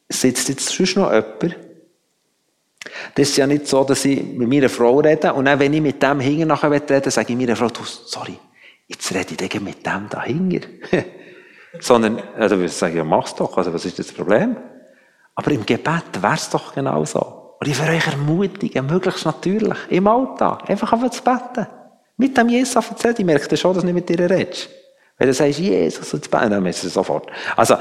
sitzt 0.09 0.49
jetzt 0.49 0.69
sonst 0.69 0.97
noch 0.97 1.13
jemand. 1.13 1.57
Das 3.15 3.29
ist 3.29 3.37
ja 3.37 3.47
nicht 3.47 3.67
so, 3.67 3.85
dass 3.85 4.05
ich 4.05 4.23
mit 4.23 4.49
meiner 4.49 4.69
Frau 4.69 4.99
rede 4.99 5.33
und 5.33 5.45
dann, 5.45 5.59
wenn 5.59 5.73
ich 5.73 5.81
mit 5.81 6.03
dem 6.03 6.21
hinten 6.21 6.49
nachher 6.49 6.71
rede, 6.71 7.11
sage 7.11 7.33
ich 7.33 7.39
meiner 7.39 7.57
Frau, 7.57 7.69
du, 7.69 7.85
sorry, 7.85 8.39
jetzt 8.87 9.15
rede 9.15 9.45
ich 9.45 9.61
mit 9.61 9.87
dem 9.87 10.09
da 10.11 10.23
hinten. 10.25 10.81
Sondern, 11.81 12.19
also 12.37 12.61
ich 12.61 12.73
sagen, 12.73 12.97
ja, 12.97 13.05
mach's 13.05 13.35
doch, 13.35 13.57
also 13.57 13.73
was 13.73 13.85
ist 13.87 13.99
das 13.99 14.13
Problem? 14.13 14.57
Aber 15.35 15.51
im 15.51 15.65
Gebet 15.65 16.21
wäre 16.21 16.35
es 16.35 16.51
doch 16.51 16.75
genau 16.75 17.03
so. 17.05 17.42
Und 17.63 17.69
ich 17.69 17.81
will 17.81 17.91
euch 17.91 18.09
ermutigen, 18.09 18.87
möglichst 18.87 19.25
natürlich, 19.25 19.79
im 19.89 20.09
Alltag, 20.09 20.69
einfach 20.69 20.93
auf 20.95 21.09
zu 21.13 21.23
beten. 21.23 21.69
Mit 22.17 22.37
dem 22.37 22.49
Jesus 22.49 22.75
erzählt, 22.75 23.21
ich 23.21 23.25
merke 23.25 23.57
schon, 23.57 23.73
dass 23.73 23.85
du 23.85 23.87
nicht 23.87 23.95
mit 23.95 24.09
dir 24.09 24.29
redest. 24.29 24.69
Wenn 25.17 25.29
du 25.29 25.33
sagst, 25.33 25.61
Jesus, 25.61 26.13
und 26.13 26.29
beten, 26.29 26.51
dann 26.51 26.67
ist 26.67 26.83
es 26.83 26.95
sofort. 26.95 27.31
Also, 27.55 27.77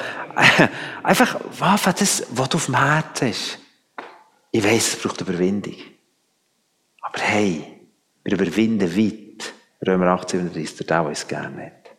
einfach, 1.03 1.39
was 1.57 1.81
das, 1.81 2.23
was 2.29 2.49
du 2.49 2.57
auf 2.57 2.67
dem 2.67 2.77
Herzen 2.77 3.29
hast. 3.29 3.57
Ich 4.51 4.63
weiss, 4.63 4.93
es 4.93 4.95
braucht 4.97 5.19
Überwindung. 5.19 5.77
Aber 7.01 7.17
hey, 7.17 7.81
wir 8.23 8.33
überwinden 8.33 8.95
weit. 8.95 9.51
Römer 9.87 10.09
18, 10.09 10.41
37, 10.41 10.85
der 10.85 11.03
uns 11.03 11.27
gerne 11.27 11.65
hat. 11.65 11.95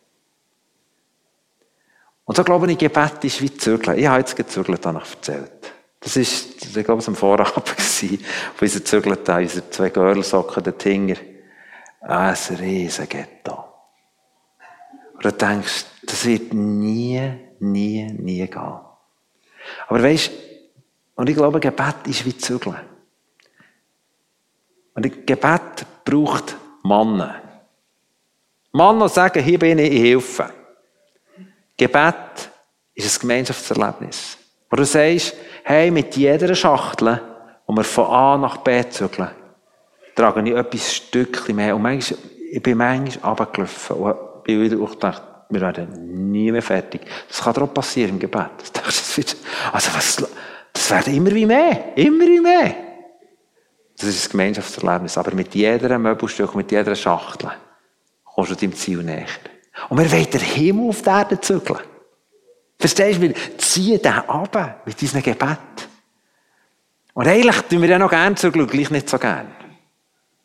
Und 2.23 2.37
so 2.37 2.45
glaube 2.45 2.71
ich, 2.71 2.77
Gebet 2.77 3.25
ist 3.25 3.41
wie 3.41 3.53
Zügeln. 3.57 3.99
Ich 3.99 4.07
habe 4.07 4.19
jetzt 4.19 4.37
gezügelt, 4.37 4.85
habe 4.85 5.01
ich 5.03 5.15
erzählt. 5.15 5.73
Das 6.03 6.17
ist, 6.17 6.75
ich 6.75 6.83
glaube, 6.83 6.99
es 6.99 7.07
am 7.07 7.15
Vorabend 7.15 7.65
gewesen, 7.77 8.23
wo 8.57 8.65
unser 8.65 8.83
Zügelt 8.83 9.27
da, 9.27 9.37
unsere 9.37 9.69
zwei 9.69 9.89
Girlsocken 9.89 10.63
dort 10.63 10.83
hinten. 10.83 11.17
Ah, 12.01 12.29
ein 12.29 12.55
riesen 12.55 13.07
Ghetto. 13.07 13.63
Und 15.13 15.23
du 15.23 15.31
denkst, 15.31 15.85
das 16.05 16.25
wird 16.25 16.53
nie, 16.53 17.21
nie, 17.59 18.11
nie 18.11 18.47
gehen. 18.47 18.79
Aber 19.87 20.03
weißt, 20.03 20.31
und 21.15 21.29
ich 21.29 21.35
glaube, 21.35 21.61
Gebet 21.61 21.95
ist 22.05 22.25
wie 22.25 22.37
Zügeln. 22.37 22.79
Und 24.95 25.25
Gebet 25.25 25.85
braucht 26.03 26.57
Männer. 26.83 27.41
Männer 28.73 29.07
sagen, 29.07 29.41
hier 29.41 29.59
bin 29.59 29.79
ich, 29.79 29.91
ich 29.91 30.01
helfe. 30.01 30.53
Gebet 31.77 32.49
ist 32.93 33.17
ein 33.17 33.21
Gemeinschaftserlebnis. 33.21 34.37
Wo 34.73 34.77
du 34.77 34.85
sagst, 34.85 35.35
hey, 35.65 35.91
mit 35.91 36.15
jeder 36.15 36.55
Schachtel, 36.55 37.21
wo 37.67 37.75
wir 37.75 37.83
von 37.83 38.07
A 38.07 38.37
nach 38.39 38.57
B 38.57 38.83
zügeln, 38.89 39.29
trage 40.15 40.41
ich 40.41 40.55
etwas 40.55 40.95
Stückchen 40.95 41.57
mehr. 41.57 41.75
Und 41.75 41.83
manchmal, 41.83 42.17
ich 42.51 42.63
bin 42.63 42.79
manchmal 42.79 43.35
runtergelaufen 43.35 43.97
und 43.97 44.43
bin 44.43 44.63
wieder 44.63 44.77
gedacht, 44.77 45.21
wir 45.51 45.61
werden 45.61 46.31
nie 46.31 46.51
mehr 46.51 46.63
fertig. 46.63 47.01
Das 47.27 47.43
kann 47.43 47.53
doch 47.53 47.71
passieren 47.71 48.13
im 48.13 48.19
Gebet. 48.19 48.49
Also 49.71 49.91
was, 49.93 50.27
das 50.73 50.89
werden 50.89 51.13
immer 51.17 51.31
wie 51.35 51.45
mehr. 51.45 51.95
Immer 51.95 52.25
wie 52.25 52.39
mehr. 52.39 52.73
Das 53.95 54.09
ist 54.09 54.25
ein 54.25 54.31
Gemeinschaftserlebnis. 54.31 55.19
Aber 55.19 55.35
mit 55.35 55.53
jeder 55.53 55.99
Möbelstück, 55.99 56.55
mit 56.55 56.71
jeder 56.71 56.95
Schachtel 56.95 57.51
kommst 58.25 58.49
du 58.49 58.55
deinem 58.55 58.73
Ziel 58.73 59.03
näher. 59.03 59.27
Und 59.89 59.99
wir 59.99 60.11
wollen 60.11 60.31
den 60.31 60.41
Himmel 60.41 60.89
auf 60.89 61.03
die 61.03 61.09
Erde 61.09 61.39
zügeln. 61.39 61.92
Verstehst 62.83 63.17
du? 63.17 63.21
Wir 63.21 63.33
ziehen 63.57 64.01
den 64.01 64.11
ab 64.11 64.81
mit 64.85 65.01
unserem 65.01 65.23
Gebet. 65.23 65.57
Und 67.13 67.27
eigentlich 67.29 67.61
tun 67.61 67.81
wir 67.81 67.87
ja 67.87 67.97
noch 67.97 68.09
gerne 68.09 68.35
zügeln, 68.35 68.67
gleich 68.67 68.89
nicht 68.89 69.09
so 69.09 69.17
gerne. 69.17 69.47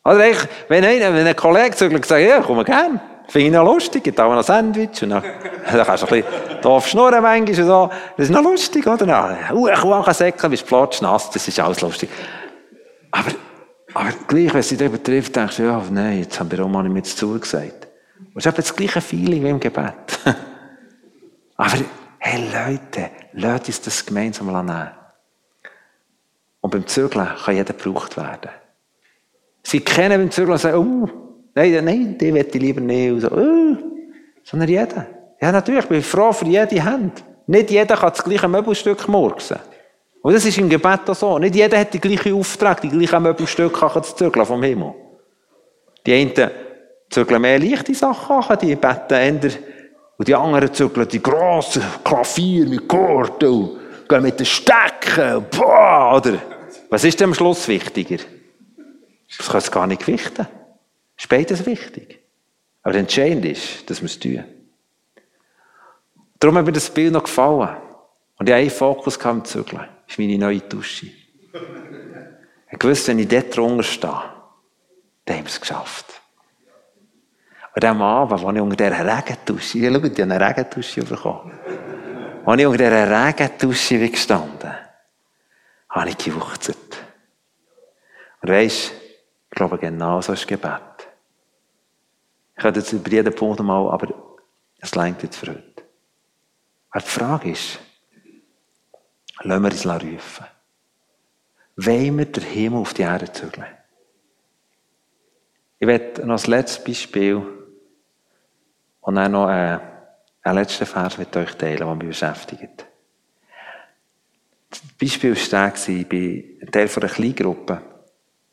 Also 0.03 0.21
eigentlich, 0.21 0.47
wenn 0.69 0.85
ein, 0.85 1.01
wenn 1.01 1.27
ein 1.27 1.35
Kollege 1.35 1.75
zügelt, 1.75 2.05
sagt, 2.05 2.21
ja, 2.21 2.39
komm 2.39 2.63
gerne. 2.63 3.01
Finde 3.27 3.47
ich 3.47 3.51
noch 3.51 3.65
lustig, 3.65 4.05
gibt 4.05 4.21
auch 4.21 4.29
noch 4.29 4.37
ein 4.37 4.43
Sandwich. 4.43 5.03
Und 5.03 5.09
dann, 5.09 5.23
dann 5.69 5.85
kannst 5.85 6.03
du 6.03 6.07
ein 6.07 6.23
bisschen 6.23 6.61
doof 6.61 6.87
schnurren 6.87 7.21
manchmal 7.21 7.53
so. 7.55 7.89
Das 8.15 8.29
ist 8.29 8.31
noch 8.31 8.41
lustig, 8.41 8.87
oder? 8.87 9.37
Uh, 9.51 9.67
ich 9.67 9.81
kann 9.81 10.13
säckeln, 10.13 10.51
bist 10.51 10.65
platsch 10.65 11.01
nass, 11.01 11.29
das 11.31 11.45
ist 11.45 11.59
alles 11.59 11.81
lustig. 11.81 12.09
Aber, 13.11 13.31
aber 13.95 14.13
gleich, 14.29 14.53
wenn 14.53 14.63
sie 14.63 14.77
dich 14.77 14.89
betrifft, 14.89 15.35
denkst 15.35 15.57
du, 15.57 15.63
ja, 15.63 15.83
nein, 15.91 16.19
jetzt 16.19 16.39
haben 16.39 16.49
wir 16.49 16.63
auch 16.63 16.69
mal 16.69 16.83
nicht 16.83 16.93
mehr 16.93 17.03
zugesagt. 17.03 17.85
Und 18.33 18.37
es 18.37 18.45
ist 18.45 18.57
das 18.57 18.73
gleiche 18.73 19.01
Feeling 19.01 19.43
wie 19.43 19.49
im 19.49 19.59
Gebet. 19.59 20.19
aber, 21.57 21.79
hey 22.19 22.43
Leute, 22.43 23.09
lasst 23.33 23.67
uns 23.67 23.81
das 23.81 24.05
gemeinsam 24.05 24.47
nehmen. 24.47 24.91
Und 26.61 26.71
beim 26.71 26.85
Zügeln 26.87 27.27
kann 27.43 27.55
jeder 27.55 27.73
gebraucht 27.73 28.17
werden. 28.17 28.51
Sie 29.63 29.79
kennen 29.79 30.19
beim 30.19 30.31
Zügeln 30.31 30.53
und 30.53 30.59
sagen, 30.59 30.77
oh, 30.77 31.09
nein, 31.55 31.83
nein, 31.85 32.17
die 32.17 32.31
möchte 32.31 32.57
ich 32.57 32.63
lieber 32.63 32.81
nicht. 32.81 33.11
Und 33.11 33.21
so, 33.21 33.31
oh, 33.31 33.77
sondern 34.43 34.69
jeder. 34.69 35.07
Ja, 35.41 35.51
natürlich, 35.51 35.83
ich 35.83 35.89
bin 35.89 36.03
froh 36.03 36.33
für 36.33 36.45
jede 36.45 36.83
Hand. 36.83 37.23
Nicht 37.47 37.71
jeder 37.71 37.95
kann 37.95 38.09
das 38.09 38.23
gleiche 38.23 38.47
Möbelstück 38.47 39.07
murksen. 39.07 39.57
Und 40.21 40.33
das 40.33 40.45
ist 40.45 40.57
im 40.57 40.69
Gebet 40.69 41.09
auch 41.09 41.15
so. 41.15 41.39
Nicht 41.39 41.55
jeder 41.55 41.79
hat 41.79 41.93
die 41.93 41.99
gleiche 41.99 42.33
Auftrag, 42.33 42.81
die 42.81 42.89
gleiche 42.89 43.19
Möbelstück 43.19 43.75
zu 43.75 44.15
zügeln 44.15 44.45
vom 44.45 44.61
Himmel. 44.61 44.93
Die 46.05 46.13
einen 46.13 46.51
zügeln 47.09 47.41
mehr 47.41 47.57
leichte 47.57 47.95
Sachen 47.95 48.57
die 48.59 48.75
beten 48.75 49.13
eher. 49.13 49.51
Und 50.19 50.27
die 50.27 50.35
anderen 50.35 50.73
zügeln 50.73 51.07
die 51.07 51.23
grossen 51.23 51.81
Klavier 52.03 52.67
mit 52.67 52.89
Korten, 52.89 53.69
gehen 54.07 54.21
mit 54.21 54.37
den 54.37 54.45
Stecken, 54.45 55.45
boah, 55.49 56.17
oder? 56.17 56.37
Was 56.89 57.05
ist 57.05 57.21
denn 57.21 57.29
am 57.29 57.33
Schluss 57.33 57.69
wichtiger? 57.69 58.17
Das 59.37 59.47
kann 59.47 59.59
es 59.59 59.71
gar 59.71 59.87
nicht 59.87 60.05
gewichten. 60.05 60.45
Ist 61.17 61.29
beides 61.29 61.65
wichtig. 61.65 62.19
Aber 62.83 62.95
entscheidend 62.95 63.45
ist, 63.45 63.89
dass 63.89 64.01
wir 64.01 64.07
es 64.07 64.19
tun. 64.19 64.43
Darum 66.37 66.57
hat 66.57 66.65
mir 66.65 66.73
das 66.73 66.89
Bild 66.89 67.13
noch 67.13 67.23
gefallen. 67.23 67.77
Und 68.37 68.49
ich 68.49 68.53
hatte 68.53 68.61
einen 68.61 68.69
Fokus 68.71 69.17
am 69.21 69.45
Zügeln. 69.45 69.87
Das 70.05 70.09
ist 70.09 70.19
meine 70.19 70.37
neue 70.37 70.59
Dusche. 70.59 71.07
Ich 72.71 72.83
wusste, 72.83 73.11
wenn 73.11 73.19
ich 73.19 73.27
dort 73.29 73.55
drunter 73.55 73.83
stehe, 73.83 74.21
dann 75.23 75.37
haben 75.37 75.45
wir 75.45 75.49
es 75.49 75.61
geschafft. 75.61 76.18
Und 77.79 77.85
am 77.85 78.01
Abend, 78.01 78.33
als 78.33 78.41
ich 78.41 78.61
unter 78.61 78.75
dieser 78.75 78.97
schaut, 78.97 79.73
ich 79.73 79.87
habe 79.87 80.21
eine 80.21 80.47
Regendusche 80.49 81.01
bekommen. 81.01 81.57
Als 82.45 82.59
ich 82.59 82.67
unter 82.67 82.77
dieser 82.77 83.25
Regendusche 83.25 84.09
gestanden 84.09 84.75
habe 85.87 86.09
ich 86.09 86.17
gejuchzt. 86.17 86.75
Und 88.41 88.49
weisst, 88.49 88.91
ich 88.91 89.49
glaube, 89.51 89.77
genau 89.77 90.19
so 90.19 90.33
ist 90.33 90.45
Gebet. 90.45 91.07
Ich 92.57 92.61
könnte 92.61 92.81
jetzt 92.81 92.91
über 92.91 93.09
jeden 93.09 93.33
Punkt 93.33 93.61
mal, 93.61 93.89
aber 93.89 94.13
es 94.79 94.93
längt 94.95 95.23
jetzt 95.23 95.37
für 95.37 95.51
heute. 95.51 95.83
Aber 96.89 96.99
die 96.99 97.09
Frage 97.09 97.51
ist, 97.51 97.79
lassen 99.41 99.63
wir 99.63 99.71
uns 99.71 99.85
rufen. 99.85 100.45
Wollen 101.77 102.17
wir 102.17 102.25
den 102.25 102.43
Himmel 102.43 102.81
auf 102.81 102.93
die 102.93 103.03
Erde 103.03 103.31
zügeln? 103.31 103.67
Ich 105.79 105.87
werde 105.87 106.25
noch 106.25 106.35
das 106.35 106.47
letzte 106.47 106.83
Beispiel 106.83 107.58
und 109.09 109.15
dann 109.15 109.31
noch 109.31 109.49
äh, 109.49 109.79
einen 110.43 110.55
letzten 110.55 110.85
Vers 110.85 111.17
mit 111.17 111.35
euch 111.35 111.55
teilen, 111.55 111.77
der 111.77 111.95
mich 111.95 112.09
beschäftigt. 112.09 112.85
Das 114.69 114.81
Beispiel 115.01 115.35
war 115.35 115.71
der, 115.71 115.87
ich 115.87 116.07
bin 116.07 116.59
Teil 116.71 116.87
einer 116.95 117.09
Kleingruppe 117.09 117.81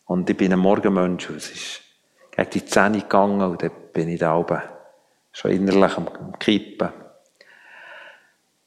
und 0.07 0.31
ich 0.31 0.35
bin 0.35 0.55
ein 0.55 0.59
Morgenmensch. 0.59 1.29
Es 1.29 1.51
ist 1.51 1.83
gegen 2.35 2.51
die 2.51 2.64
Zähne 2.64 3.01
gegangen 3.03 3.42
und 3.42 3.62
dann 3.62 3.71
bin 3.92 4.09
ich 4.09 4.19
da 4.19 4.35
oben 4.35 4.62
schon 5.31 5.51
innerlich 5.51 5.95
am, 5.99 6.38
Kippen. 6.38 6.88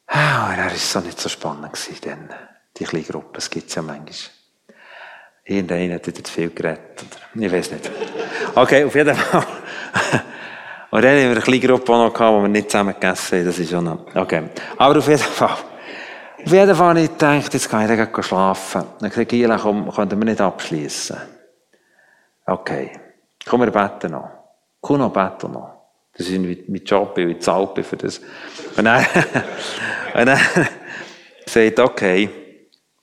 Ah, 0.06 0.54
er 0.56 0.66
war 0.66 0.76
so 0.76 1.00
nicht 1.00 1.20
so 1.20 1.28
spannend 1.28 1.74
gewesen, 1.74 2.02
denn 2.06 2.30
die 2.78 2.84
kleine 2.84 3.24
es 3.34 3.50
gibt 3.50 3.74
ja 3.74 3.82
manchmal. 3.82 4.14
Irgendeiner 5.44 5.96
hat 5.96 6.06
jetzt 6.06 6.30
viel 6.30 6.52
geredet. 6.52 7.18
Ich 7.34 7.52
weiß 7.52 7.72
nicht. 7.72 7.90
Okay, 8.54 8.84
auf 8.84 8.94
jeden 8.94 9.16
Fall. 9.16 9.48
Und 10.92 11.04
dann 11.04 11.12
haben 11.12 11.22
wir 11.22 11.32
eine 11.32 11.42
kleine 11.42 11.60
Gruppe 11.60 11.92
noch 11.92 12.14
gehabt, 12.14 12.36
wo 12.36 12.42
wir 12.42 12.48
nicht 12.48 12.72
zusammen 12.72 12.94
gegessen 12.94 13.38
haben. 13.38 13.46
Das 13.46 13.60
ist 13.60 13.70
schon 13.70 13.84
noch, 13.84 14.06
okay. 14.16 14.44
Aber 14.78 14.98
auf 14.98 15.08
jeden 15.08 15.20
Fall. 15.20 15.58
Auf 16.46 16.52
jeden 16.52 16.76
Fall 16.76 16.90
habe 16.90 17.02
ich 17.02 17.12
gedacht, 17.12 17.54
jetzt 17.54 17.70
kann 17.70 17.90
ich 17.90 17.98
dann 17.98 18.24
schlafen. 18.24 18.84
Dann 19.00 19.10
gesagt, 19.10 19.30
Gila, 19.30 19.58
komm, 19.58 19.92
können 19.92 20.12
wir 20.12 20.26
nicht 20.26 20.42
abschließen. 20.42 21.18
Okay. 22.46 22.92
Komm, 23.46 23.62
wir 23.62 23.72
beten 23.72 24.12
noch. 24.12 24.30
Komm 24.82 25.00
noch, 25.00 25.12
beten 25.12 25.52
noch. 25.52 25.80
Das 26.18 26.28
ist 26.28 26.40
mein 26.40 26.84
Job, 26.84 27.18
ich 27.18 27.40
zahlt 27.40 27.74
bin 27.76 27.84
für 27.84 27.98
das. 27.98 28.20
Und 28.76 28.86
dann, 28.86 29.06
und 30.14 30.26
dann 30.26 30.40
sagt, 31.46 31.80
okay. 31.80 32.30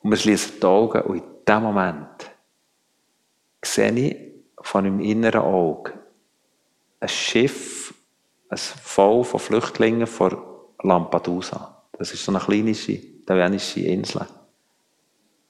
Und 0.01 0.11
wir 0.11 0.17
schließen 0.17 0.55
die 0.61 0.67
Augen 0.67 1.01
und 1.03 1.17
in 1.17 1.23
dem 1.47 1.63
Moment 1.63 2.31
sehe 3.63 3.93
ich 3.93 4.17
von 4.61 4.85
meinem 4.85 5.01
inneren 5.01 5.43
Auge 5.43 5.93
ein 7.01 7.09
Schiff, 7.09 7.95
ein 8.49 8.59
Voll 8.59 9.25
von 9.25 9.41
Flüchtlingen 9.41 10.07
von 10.07 10.37
Lampedusa. 10.83 11.85
Das 11.99 12.13
ist 12.13 12.25
so 12.25 12.33
eine 12.33 12.41
kleine 12.41 12.71
italienische 12.71 13.81
Insel. 13.81 14.27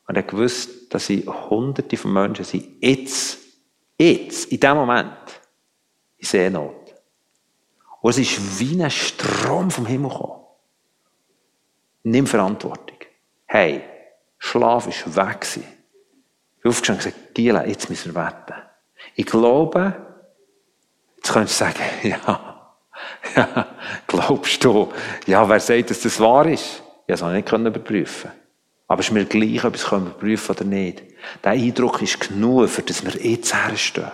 Und 0.08 0.16
er 0.16 0.22
gewusst, 0.22 0.94
dass 0.94 1.06
sie 1.06 1.26
hunderte 1.26 1.96
von 1.96 2.12
Menschen 2.12 2.44
sind, 2.44 2.82
jetzt, 2.82 3.38
jetzt, 3.98 4.52
in 4.52 4.60
dem 4.60 4.76
Moment, 4.76 5.40
in 6.18 6.26
Seenot. 6.26 6.94
Und 8.00 8.10
es 8.10 8.18
ist 8.18 8.60
wie 8.60 8.82
ein 8.82 8.90
Strom 8.90 9.70
vom 9.70 9.86
Himmel 9.86 10.10
gekommen. 10.10 10.42
Nimm 12.04 12.26
Verantwortung. 12.26 12.98
Hey, 13.46 13.82
Schlaf 14.38 14.86
ist 14.86 15.16
weg. 15.16 15.44
Ich 15.56 16.62
bin 16.62 16.70
aufgestanden 16.70 17.04
und 17.04 17.12
gesagt, 17.12 17.34
Giela, 17.34 17.66
jetzt 17.66 17.90
müssen 17.90 18.14
wir 18.14 18.24
wetten. 18.24 18.54
Ich 19.16 19.26
glaube, 19.26 20.05
jetzt 21.26 21.32
könntest 21.32 21.60
du 21.60 21.64
sagen, 21.64 21.82
ja, 22.02 22.72
ja, 23.36 23.66
glaubst 24.06 24.62
du, 24.64 24.92
ja, 25.26 25.48
wer 25.48 25.60
sagt, 25.60 25.90
dass 25.90 26.00
das 26.00 26.20
wahr 26.20 26.46
ist? 26.46 26.82
Ich 27.06 27.20
konnte 27.20 27.38
es 27.38 27.52
nicht 27.52 27.52
überprüfen. 27.52 28.30
Aber 28.88 29.00
es 29.00 29.06
ist 29.06 29.12
mir 29.12 29.24
gleich, 29.24 29.64
ob 29.64 29.74
ich 29.74 29.82
es 29.82 29.88
überprüfen 29.88 30.54
oder 30.54 30.64
nicht. 30.64 31.02
Der 31.42 31.52
Eindruck 31.52 32.02
ist 32.02 32.20
genug, 32.20 32.68
für 32.68 32.82
dass 32.82 33.04
wir 33.04 33.12
jetzt 33.20 33.54
herstehen. 33.54 34.10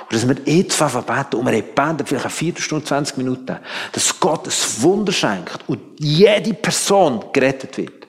Und 0.00 0.12
dass 0.12 0.26
wir 0.26 0.36
jetzt 0.44 0.80
anfangen 0.80 1.06
beten, 1.06 1.36
und 1.36 1.50
wir 1.50 1.62
beten 1.62 2.06
vielleicht 2.06 2.24
eine 2.24 2.30
Viertelstunde, 2.30 2.84
20 2.84 3.16
Minuten, 3.18 3.58
dass 3.92 4.20
Gott 4.20 4.46
ein 4.46 4.82
Wunder 4.82 5.12
schenkt 5.12 5.60
und 5.66 5.80
jede 5.98 6.54
Person 6.54 7.24
gerettet 7.32 7.76
wird. 7.76 8.06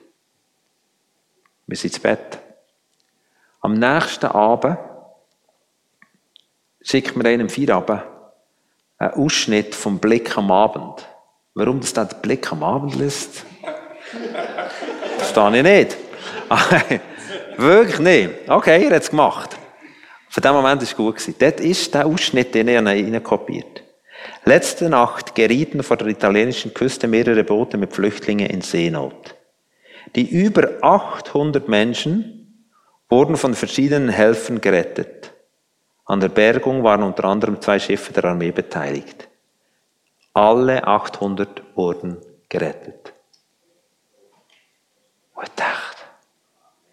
Wir 1.66 1.76
sind 1.76 1.92
ins 1.92 2.00
Bett. 2.00 2.38
Am 3.60 3.74
nächsten 3.74 4.26
Abend 4.26 4.78
schickt 6.82 7.16
mir 7.16 7.28
einem 7.28 7.48
Feierabend 7.48 8.02
einen 8.98 9.12
Ausschnitt 9.14 9.74
vom 9.74 9.98
Blick 9.98 10.36
am 10.36 10.50
Abend. 10.50 11.06
Warum 11.54 11.80
das 11.80 11.92
da 11.92 12.04
der 12.04 12.16
Blick 12.16 12.50
am 12.52 12.62
Abend 12.62 12.96
lässt? 12.96 13.44
Verstehe 15.18 15.56
ich 15.56 15.62
nicht. 15.62 15.96
Wirklich 17.56 17.98
nicht. 18.00 18.30
Okay, 18.48 18.84
er 18.84 18.96
hat 18.96 19.02
es 19.02 19.10
gemacht. 19.10 19.56
Von 20.28 20.42
dem 20.42 20.52
Moment 20.52 20.80
war 20.80 20.82
es 20.82 20.96
gut. 20.96 21.40
Dort 21.40 21.60
ist 21.60 21.94
der 21.94 22.06
Ausschnitt, 22.06 22.54
den 22.54 22.68
er 22.68 22.84
reinkopiert. 22.84 23.84
Letzte 24.44 24.88
Nacht 24.88 25.34
gerieten 25.34 25.82
vor 25.82 25.96
der 25.96 26.08
italienischen 26.08 26.74
Küste 26.74 27.06
mehrere 27.06 27.44
Boote 27.44 27.76
mit 27.76 27.92
Flüchtlingen 27.92 28.48
in 28.48 28.60
Seenot. 28.60 29.36
Die 30.16 30.28
über 30.28 30.82
800 30.82 31.68
Menschen 31.68 32.70
wurden 33.08 33.36
von 33.36 33.54
verschiedenen 33.54 34.08
Helfern 34.08 34.60
gerettet. 34.60 35.33
An 36.06 36.20
der 36.20 36.28
Bergung 36.28 36.82
waren 36.82 37.02
unter 37.02 37.24
anderem 37.24 37.60
zwei 37.60 37.78
Schiffe 37.78 38.12
der 38.12 38.24
Armee 38.26 38.50
beteiligt. 38.50 39.28
Alle 40.34 40.86
800 40.86 41.62
wurden 41.76 42.18
gerettet. 42.48 43.12
Und 45.34 45.44
ich 45.44 45.54
dachte, 45.54 46.02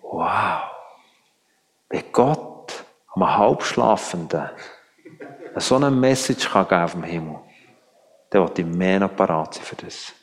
wow, 0.02 0.62
wie 1.90 2.04
Gott 2.12 2.86
einem 3.14 3.38
Halbschlafenden 3.38 4.50
so 5.58 5.76
eine 5.76 5.92
Message 5.92 6.50
kann 6.50 6.68
geben 6.68 6.88
vom 6.88 7.04
Himmel, 7.04 7.40
der 8.32 8.42
wird 8.42 8.60
im 8.60 8.78
mehr 8.78 9.02
noch 9.02 9.16
parat 9.16 9.56
sein 9.56 9.64
für 9.64 9.76
das. 9.76 10.14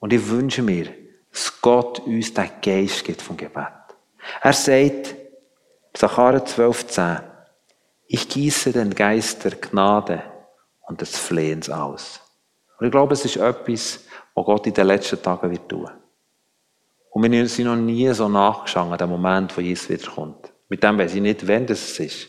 Und 0.00 0.12
ich 0.12 0.28
wünsche 0.28 0.62
mir, 0.62 0.92
dass 1.30 1.60
Gott 1.60 2.00
uns 2.00 2.34
den 2.34 2.50
Geist 2.60 3.04
gibt 3.04 3.22
vom 3.22 3.36
Gebet. 3.36 3.68
Er 4.42 4.52
sagt, 4.52 5.14
Zachariah 5.94 6.38
12,10, 6.38 7.29
ich 8.12 8.28
gieße 8.28 8.72
den 8.72 8.92
Geist 8.92 9.44
der 9.44 9.52
Gnade 9.52 10.24
und 10.88 11.00
des 11.00 11.16
Flehens 11.16 11.70
aus. 11.70 12.20
Und 12.76 12.86
ich 12.86 12.90
glaube, 12.90 13.14
es 13.14 13.24
ist 13.24 13.36
etwas, 13.36 14.04
was 14.34 14.44
Gott 14.44 14.66
in 14.66 14.74
den 14.74 14.88
letzten 14.88 15.22
Tagen 15.22 15.48
wird 15.48 15.68
tun. 15.68 15.88
Und 17.10 17.30
wir 17.30 17.48
sind 17.48 17.66
noch 17.66 17.76
nie 17.76 18.12
so 18.12 18.28
nachgeschaut 18.28 18.90
an 18.90 18.98
dem 18.98 19.10
Moment, 19.10 19.56
wo 19.56 19.60
Jesus 19.60 19.88
wiederkommt. 19.90 20.52
Mit 20.68 20.82
dem 20.82 20.98
weiß 20.98 21.14
ich 21.14 21.20
nicht, 21.20 21.46
wann 21.46 21.68
das 21.68 22.00
ist. 22.00 22.26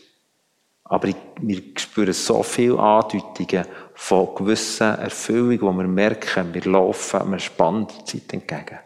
Aber 0.84 1.08
ich, 1.08 1.16
wir 1.40 1.60
spüren 1.76 2.12
so 2.12 2.44
viele 2.44 2.78
Andeutungen 2.78 3.66
von 3.94 4.36
gewissen 4.36 4.96
Erfüllungen, 4.98 5.62
wo 5.62 5.72
wir 5.72 5.88
merken, 5.88 6.54
wir 6.54 6.64
laufen 6.64 7.22
einer 7.22 7.40
spannenden 7.40 8.06
Zeit 8.06 8.32
entgegen. 8.32 8.78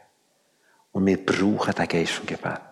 Und 0.93 1.05
wir 1.05 1.19
brauchen 1.27 1.75
den 1.75 1.89
Geist 1.89 2.13
vom 2.13 2.25
Gebet. 2.25 2.66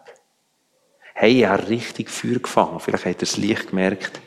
Hey, 1.17 1.41
ich 1.41 1.47
habe 1.47 1.69
richtig 1.69 2.11
Feuer 2.11 2.41
gefangen. 2.41 2.81
Vielleicht 2.81 3.07
habt 3.07 3.15
ihr 3.15 3.21
das 3.21 3.37
Licht 3.37 3.69
gemerkt. 3.71 4.21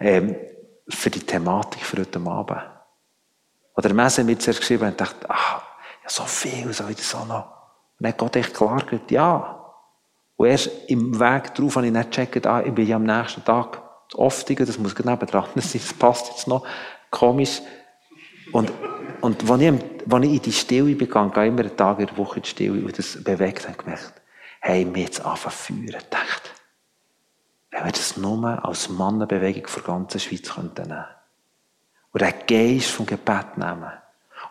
Ähm, 0.00 0.34
für 0.88 1.10
die 1.10 1.20
Thematik 1.20 1.82
für 1.82 1.98
heute 1.98 2.18
Abend. 2.20 2.62
Oder 3.76 3.92
Messe 3.92 4.24
mit 4.24 4.40
zuerst 4.40 4.60
geschrieben 4.60 4.88
und 4.88 5.00
dachte, 5.00 5.28
ah, 5.28 5.62
ja, 6.02 6.08
so 6.08 6.24
viel, 6.24 6.72
so 6.72 6.88
wieder 6.88 7.02
so 7.02 7.24
noch. 7.24 7.44
Und 7.98 8.00
dann 8.00 8.12
hat 8.12 8.18
Gott 8.18 8.36
echt 8.36 8.54
klar 8.54 8.82
gesagt, 8.82 9.10
ja. 9.10 9.74
Und 10.36 10.46
erst 10.46 10.70
im 10.88 11.20
Weg 11.20 11.54
drauf 11.54 11.76
habe 11.76 11.86
ich 11.86 11.92
nicht 11.92 12.10
gecheckt, 12.10 12.46
ah, 12.46 12.62
ich 12.62 12.72
bin 12.72 12.86
ja 12.86 12.96
am 12.96 13.04
nächsten 13.04 13.44
Tag 13.44 13.82
zu 14.08 14.18
Oftigen, 14.18 14.66
das 14.66 14.78
muss 14.78 14.94
genau 14.94 15.16
dran 15.16 15.44
sein, 15.56 15.80
das 15.80 15.92
passt 15.92 16.28
jetzt 16.28 16.48
noch. 16.48 16.66
Komisch. 17.10 17.60
Und, 18.52 18.72
und 19.20 19.50
als 19.50 19.60
ich, 19.60 19.72
ich 19.72 20.12
in 20.12 20.42
die 20.42 20.52
Stille 20.52 20.94
begann, 20.94 21.30
gehe 21.30 21.46
immer 21.46 21.60
einen 21.60 21.76
Tag 21.76 22.00
in 22.00 22.06
der 22.06 22.16
Woche 22.16 22.36
in 22.36 22.42
die 22.42 22.48
Stille 22.48 22.84
und 22.84 22.98
das 22.98 23.22
bewegt, 23.22 23.64
habe 23.64 23.72
ich 23.72 23.78
gemerkt, 23.78 24.21
hey, 24.62 24.84
mir 24.84 25.04
jetzt 25.04 25.24
anfangen 25.24 25.88
zu 25.88 25.92
dachte, 25.92 26.50
wenn 27.70 27.84
wir 27.84 27.92
das 27.92 28.16
nur 28.16 28.64
als 28.64 28.88
Mannenbewegung 28.88 29.66
für 29.66 29.80
die 29.80 29.86
ganze 29.86 30.20
Schweiz 30.20 30.56
nehmen 30.56 30.74
könnten. 30.74 31.04
Und 32.12 32.20
den 32.20 32.34
Geist 32.46 32.90
vom 32.90 33.06
Gebet 33.06 33.56
nehmen. 33.56 33.90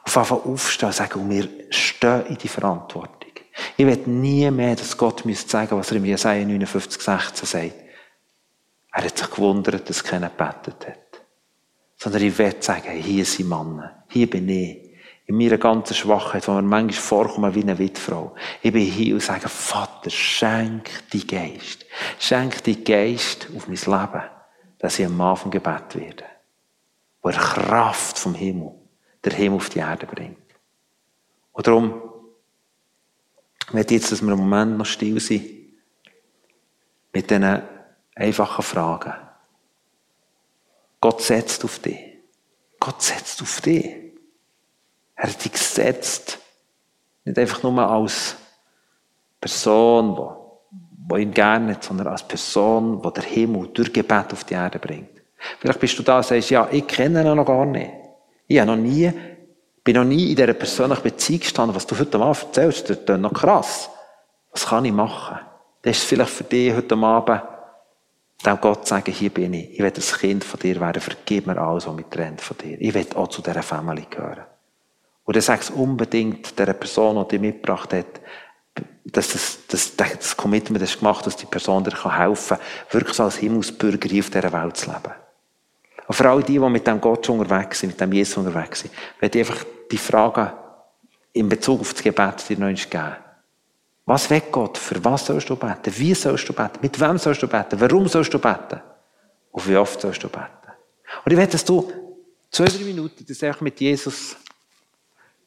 Und 0.05 0.17
einfach 0.17 0.31
aufstehen 0.31 0.87
und 0.87 0.95
sagen, 0.95 1.29
wir 1.29 1.47
stehen 1.69 2.25
in 2.25 2.37
die 2.37 2.47
Verantwortung. 2.47 3.31
Ich 3.77 3.85
will 3.85 3.97
nie 4.07 4.49
mehr, 4.51 4.75
dass 4.75 4.97
Gott 4.97 5.23
mir 5.25 5.35
sagen 5.35 5.77
was 5.77 5.91
er 5.91 5.97
in 5.97 6.05
Jesaja 6.05 6.45
59, 6.45 7.01
16 7.01 7.45
sagt. 7.45 7.75
Er 8.93 9.03
hat 9.05 9.17
sich 9.17 9.29
gewundert, 9.29 9.89
dass 9.89 10.03
keiner 10.03 10.29
gebetet 10.29 10.87
hat. 10.87 11.21
Sondern 11.97 12.23
ich 12.23 12.37
will 12.37 12.55
sagen, 12.59 12.91
hier 12.91 13.25
sind 13.25 13.47
Männer. 13.47 14.03
Hier 14.09 14.29
bin 14.29 14.49
ich. 14.49 14.90
In 15.27 15.37
meiner 15.37 15.57
ganzen 15.57 15.93
Schwachheit, 15.93 16.47
wo 16.47 16.53
mir 16.53 16.61
manchmal 16.61 17.01
vorkommen 17.01 17.55
wie 17.55 17.61
eine 17.61 17.77
Witfrau. 17.77 18.35
Ich 18.61 18.73
bin 18.73 18.85
hier 18.85 19.13
und 19.13 19.21
sage, 19.21 19.47
Vater, 19.47 20.09
schenk 20.09 20.89
die 21.13 21.25
Geist. 21.25 21.85
Schenk 22.19 22.63
die 22.63 22.83
Geist 22.83 23.47
auf 23.55 23.67
mein 23.67 23.77
Leben, 23.77 24.23
dass 24.79 24.99
ich 24.99 25.07
Mann 25.07 25.37
vom 25.37 25.51
Gebet 25.51 25.95
werde. 25.95 26.25
Wo 27.21 27.29
er 27.29 27.35
Kraft 27.37 28.17
vom 28.17 28.35
Himmel, 28.35 28.71
der 29.23 29.33
Himmel 29.33 29.57
auf 29.57 29.69
die 29.69 29.79
Erde 29.79 30.05
bringt. 30.05 30.37
Und 31.53 31.67
darum, 31.67 32.01
möchte 33.71 33.93
jetzt, 33.93 34.11
dass 34.11 34.21
wir 34.21 34.31
einen 34.31 34.39
Moment 34.39 34.77
noch 34.77 34.85
still 34.85 35.19
sind. 35.19 35.45
Mit 37.13 37.29
diesen 37.29 37.61
einfachen 38.15 38.63
Fragen. 38.63 39.13
Gott 40.99 41.21
setzt 41.21 41.63
auf 41.63 41.79
dich. 41.79 41.99
Gott 42.79 43.01
setzt 43.01 43.41
auf 43.41 43.61
dich. 43.61 44.00
Er 45.21 45.29
hat 45.29 45.45
dich 45.45 45.51
gesetzt. 45.51 46.39
Nicht 47.25 47.37
einfach 47.37 47.61
nur 47.61 47.77
als 47.77 48.35
Person, 49.39 50.15
die, 50.15 51.15
die 51.15 51.21
ihn 51.21 51.31
gerne 51.31 51.75
hat, 51.75 51.83
sondern 51.83 52.07
als 52.07 52.23
Person, 52.23 52.99
die 53.03 53.13
der 53.13 53.23
Himmel 53.23 53.67
durch 53.67 53.93
Gebet 53.93 54.33
auf 54.33 54.45
die 54.45 54.55
Erde 54.55 54.79
bringt. 54.79 55.21
Vielleicht 55.59 55.79
bist 55.79 55.99
du 55.99 56.01
da 56.01 56.17
und 56.17 56.25
sagst, 56.25 56.49
ja, 56.49 56.67
ich 56.71 56.87
kenne 56.87 57.21
ihn 57.21 57.35
noch 57.35 57.45
gar 57.45 57.67
nicht. 57.67 57.91
Ich 58.47 58.59
habe 58.59 58.71
noch 58.71 58.77
nie, 58.77 59.13
bin 59.83 59.95
noch 59.95 60.05
nie 60.05 60.31
in 60.31 60.35
dieser 60.35 60.53
persönlichen 60.53 61.03
Beziehung 61.03 61.41
gestanden. 61.41 61.75
Was 61.75 61.85
du 61.85 61.99
heute 61.99 62.19
Abend 62.19 62.41
erzählst, 62.41 62.89
das 62.89 62.97
ist 62.97 63.07
noch 63.09 63.31
krass. 63.31 63.91
Was 64.51 64.65
kann 64.65 64.85
ich 64.85 64.91
machen? 64.91 65.37
Das 65.83 65.97
ist 65.97 66.05
vielleicht 66.05 66.31
für 66.31 66.45
dich 66.45 66.73
heute 66.73 66.95
Abend 66.95 67.43
dem 68.43 68.59
Gott 68.59 68.87
sagen, 68.87 69.13
hier 69.13 69.29
bin 69.29 69.53
ich. 69.53 69.73
Ich 69.73 69.79
will 69.81 69.93
ein 69.95 70.19
Kind 70.19 70.43
von 70.43 70.59
dir 70.59 70.81
werden. 70.81 70.99
Vergib 70.99 71.45
mir 71.45 71.59
alles, 71.59 71.85
was 71.85 71.93
mich 71.93 72.07
trennt 72.07 72.41
von 72.41 72.57
dir. 72.57 72.81
Ich 72.81 72.91
will 72.91 73.05
auch 73.13 73.27
zu 73.27 73.43
dieser 73.43 73.61
Familie 73.61 74.07
gehören. 74.09 74.45
Und 75.23 75.35
dann 75.35 75.41
sagst 75.41 75.71
unbedingt 75.71 76.57
der 76.57 76.73
Person, 76.73 77.23
die 77.23 77.29
dich 77.29 77.41
mitgebracht 77.41 77.93
hat, 77.93 78.21
dass 79.05 79.33
das, 79.33 79.59
das, 79.67 79.95
das 79.95 80.37
Commitment 80.37 80.83
ist 80.83 80.99
gemacht, 80.99 81.25
dass 81.25 81.35
die 81.35 81.45
Person 81.45 81.83
dir 81.83 82.17
helfen 82.17 82.57
kann, 82.57 82.65
wirklich 82.91 83.19
als 83.19 83.37
Himmelsbürger 83.37 84.19
auf 84.19 84.29
dieser 84.29 84.53
Welt 84.53 84.77
zu 84.77 84.89
leben. 84.89 85.13
Und 86.07 86.15
für 86.15 86.29
all 86.29 86.43
die, 86.43 86.59
die 86.59 86.69
mit 86.69 86.85
dem 86.85 86.99
Gott 86.99 87.25
schon 87.25 87.39
unterwegs 87.39 87.79
sind, 87.79 87.89
mit 87.91 88.01
dem 88.01 88.11
Jesus 88.11 88.37
unterwegs 88.37 88.81
sind, 88.81 88.93
werde 89.19 89.39
ich 89.39 89.49
einfach 89.49 89.65
die 89.91 89.97
Fragen 89.97 90.51
in 91.33 91.49
Bezug 91.49 91.81
auf 91.81 91.93
das 91.93 92.03
Gebet 92.03 92.49
dir 92.49 92.57
noch 92.57 92.67
geben. 92.67 93.15
Was 94.05 94.29
will 94.29 94.41
Gott? 94.51 94.77
Für 94.77 95.03
was 95.05 95.25
sollst 95.25 95.49
du 95.49 95.55
beten? 95.55 95.93
Wie 95.95 96.13
sollst 96.13 96.47
du 96.49 96.53
beten? 96.53 96.79
Mit 96.81 96.99
wem 96.99 97.17
sollst 97.17 97.41
du 97.41 97.47
beten? 97.47 97.79
Warum 97.79 98.07
sollst 98.07 98.33
du 98.33 98.39
beten? 98.39 98.81
Und 99.51 99.67
wie 99.67 99.77
oft 99.77 100.01
sollst 100.01 100.23
du 100.23 100.27
beten? 100.27 100.47
Und 101.23 101.31
ich 101.31 101.37
will, 101.37 101.47
dass 101.47 101.63
du 101.63 101.91
zwei, 102.49 102.65
drei 102.65 102.83
Minuten 102.83 103.25
das 103.25 103.61
mit 103.61 103.79
Jesus, 103.79 104.35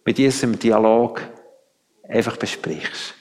mit 0.04 0.18
im 0.18 0.58
Dialog 0.58 1.22
einfach 2.08 2.36
besprichst. 2.36 3.14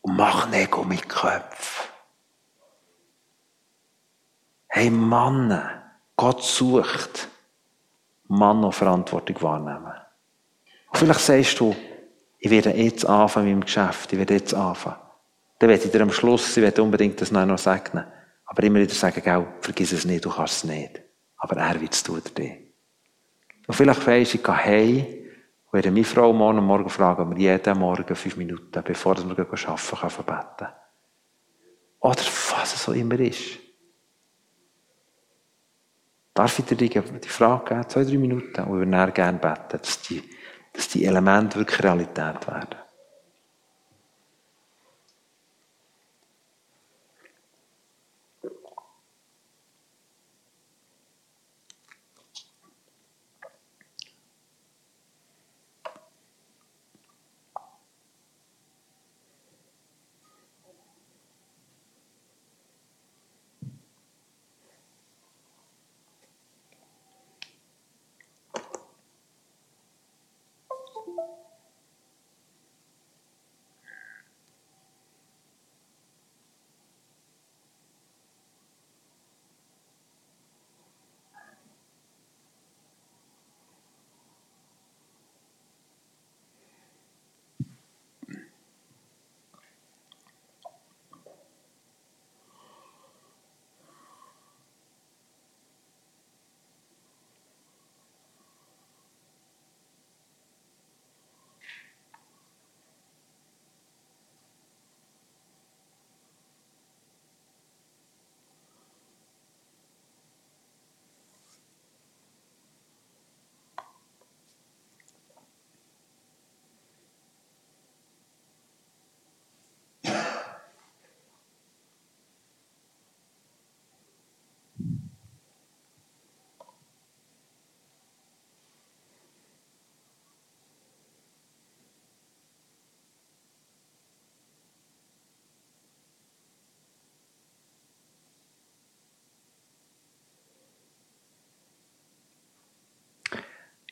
Und 0.00 0.16
mach 0.16 0.48
nicht 0.48 0.84
mit 0.84 1.08
Köpfen. 1.08 1.90
Hey 4.68 4.90
Mann, 4.90 5.60
Gott 6.16 6.42
sucht 6.42 7.28
Mann 8.26 8.60
noch 8.60 8.72
Verantwortung 8.72 9.42
wahrnehmen. 9.42 9.92
Und 10.90 10.98
vielleicht 10.98 11.20
sagst 11.20 11.60
du, 11.60 11.76
ich 12.38 12.50
werde 12.50 12.70
jetzt 12.70 13.04
anfangen 13.04 13.46
mit 13.46 13.54
dem 13.54 13.64
Geschäft, 13.64 14.12
ich 14.12 14.18
werde 14.18 14.34
jetzt 14.34 14.54
anfangen. 14.54 14.96
Dann 15.58 15.68
werde 15.68 15.84
ich 15.84 15.90
dir 15.90 16.00
am 16.00 16.10
Schluss, 16.10 16.56
ich 16.56 16.62
werde 16.62 16.82
unbedingt 16.82 17.20
das 17.20 17.30
noch 17.30 17.58
segnen. 17.58 18.04
Aber 18.46 18.62
immer 18.62 18.80
wieder 18.80 18.94
sagen, 18.94 19.22
gell, 19.22 19.46
vergiss 19.60 19.92
es 19.92 20.04
nicht, 20.04 20.24
du 20.24 20.30
kannst 20.30 20.56
es 20.56 20.64
nicht. 20.64 21.02
Aber 21.36 21.56
er 21.56 21.80
wird 21.80 21.92
es 21.92 22.02
tun, 22.02 22.22
dir. 22.36 22.56
Und 23.66 23.74
vielleicht 23.74 24.06
weisst 24.06 24.34
du, 24.34 24.38
ich 24.38 24.42
gehe 24.42 24.56
heim, 24.56 25.06
und 25.72 25.78
werde 25.78 25.90
meine 25.90 26.04
Frau 26.04 26.34
morgen 26.34 26.62
Morgen 26.62 26.90
fragen, 26.90 27.30
wir 27.30 27.38
jeden 27.38 27.78
Morgen 27.78 28.14
fünf 28.14 28.36
Minuten, 28.36 28.82
bevor 28.84 29.16
wir 29.16 29.24
arbeiten 29.24 29.34
können, 29.34 30.26
beten 30.26 30.68
Oder 32.00 32.20
was 32.20 32.74
es 32.74 32.84
so 32.84 32.92
immer 32.92 33.18
ist. 33.18 33.58
Darf 36.34 36.58
ich 36.58 36.66
dir 36.66 36.76
die, 36.76 36.90
Frage 37.28 37.64
geben? 37.74 37.88
Zwei, 37.88 38.04
drei 38.04 38.18
Minuten. 38.18 38.62
Und 38.64 38.80
wir 38.80 38.86
gerne 39.12 39.38
beten, 39.38 39.78
dass 39.80 40.02
die, 40.02 40.22
dass 40.74 40.88
die 40.88 41.06
Elemente 41.06 41.58
wirklich 41.58 41.82
Realität 41.82 42.46
werden. 42.46 42.81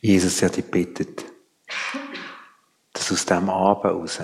Jesus 0.01 0.43
hat 0.43 0.57
dich 0.57 0.65
bittet, 0.65 1.25
dass 2.93 3.13
aus 3.13 3.27
diesem 3.27 3.51
Abend 3.51 3.85
heraus 3.85 4.21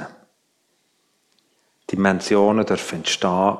Dimensionen 1.90 2.64
dürfen 2.64 2.96
entstehen, 2.96 3.58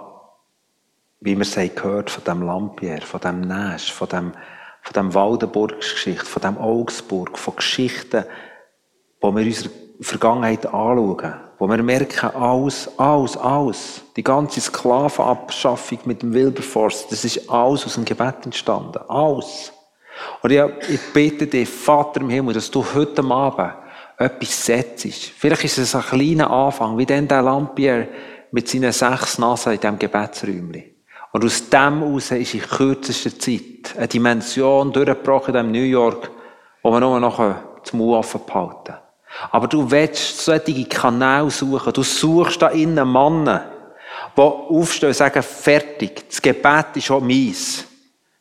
wie 1.21 1.37
wir 1.37 1.43
es 1.43 1.55
gehört 1.75 2.11
von 2.11 2.25
dem 2.25 2.43
Lampier, 2.43 3.03
von 3.03 3.21
dem 3.21 3.43
Nash, 3.43 3.93
von 3.93 4.09
dem, 4.09 4.33
von 4.83 4.93
dem 4.95 5.15
Waldenburgsgeschichte, 5.15 6.25
von 6.25 6.43
dem 6.43 6.59
Augsburg, 6.59 7.39
von 7.39 7.57
Geschichten, 7.57 8.25
wo 9.21 9.35
wir 9.35 9.45
unsere 9.45 9.71
Vergangenheit 10.01 10.67
anschauen, 10.67 11.35
wo 11.59 11.69
wir 11.69 11.83
merken, 11.83 12.31
alles, 12.35 12.91
alles, 12.99 13.37
alles, 13.37 14.03
die 14.17 14.23
ganze 14.23 14.61
Sklavenabschaffung 14.61 16.01
mit 16.05 16.23
dem 16.23 16.33
Wilberforce, 16.33 17.09
das 17.09 17.25
ist 17.25 17.49
alles 17.51 17.85
aus 17.87 17.95
dem 17.95 18.05
Gebet 18.05 18.45
entstanden. 18.45 18.99
Alles. 19.09 19.73
Und 20.43 20.51
ich, 20.51 20.63
ich 20.89 21.01
bitte 21.13 21.47
dich, 21.47 21.69
Vater 21.69 22.21
im 22.21 22.31
Himmel, 22.31 22.55
dass 22.55 22.71
du 22.71 22.85
heute 22.95 23.23
Abend 23.25 23.75
etwas 24.19 24.65
setzt. 24.65 25.07
Vielleicht 25.07 25.65
ist 25.65 25.79
es 25.79 25.95
ein 25.95 26.03
kleiner 26.03 26.51
Anfang, 26.51 26.97
wie 26.97 27.07
denn 27.07 27.29
der 27.29 27.43
Lampier 27.43 28.09
mit 28.51 28.69
seinen 28.69 28.93
sechs 28.93 29.39
Nasen 29.39 29.73
in 29.75 29.81
diesem 29.81 29.99
Gebetsräumchen. 29.99 30.85
Und 31.33 31.45
aus 31.45 31.69
dem 31.69 32.01
heraus 32.01 32.31
ist 32.31 32.55
in 32.55 32.61
kürzester 32.61 33.39
Zeit 33.39 33.95
eine 33.97 34.09
Dimension 34.09 34.93
durchgebrochen 34.93 35.55
in 35.55 35.71
New 35.71 35.83
York, 35.83 36.31
wo 36.83 36.91
man 36.91 37.01
nur 37.01 37.21
noch 37.21 37.55
zum 37.83 37.99
Mund 37.99 38.17
offen 38.17 38.41
behalten 38.47 38.95
Aber 39.51 39.67
du 39.67 39.91
willst 39.91 40.45
solche 40.45 40.85
Kanäle 40.87 41.51
suchen. 41.51 41.93
Du 41.93 42.03
suchst 42.03 42.63
da 42.63 42.69
innen 42.69 43.13
Männer, 43.13 43.71
die 44.37 44.41
aufstehen 44.41 45.09
und 45.09 45.15
sagen, 45.15 45.43
fertig, 45.43 46.27
das 46.29 46.41
Gebet 46.41 46.87
ist 46.95 47.11
auch 47.11 47.21
meins. 47.21 47.85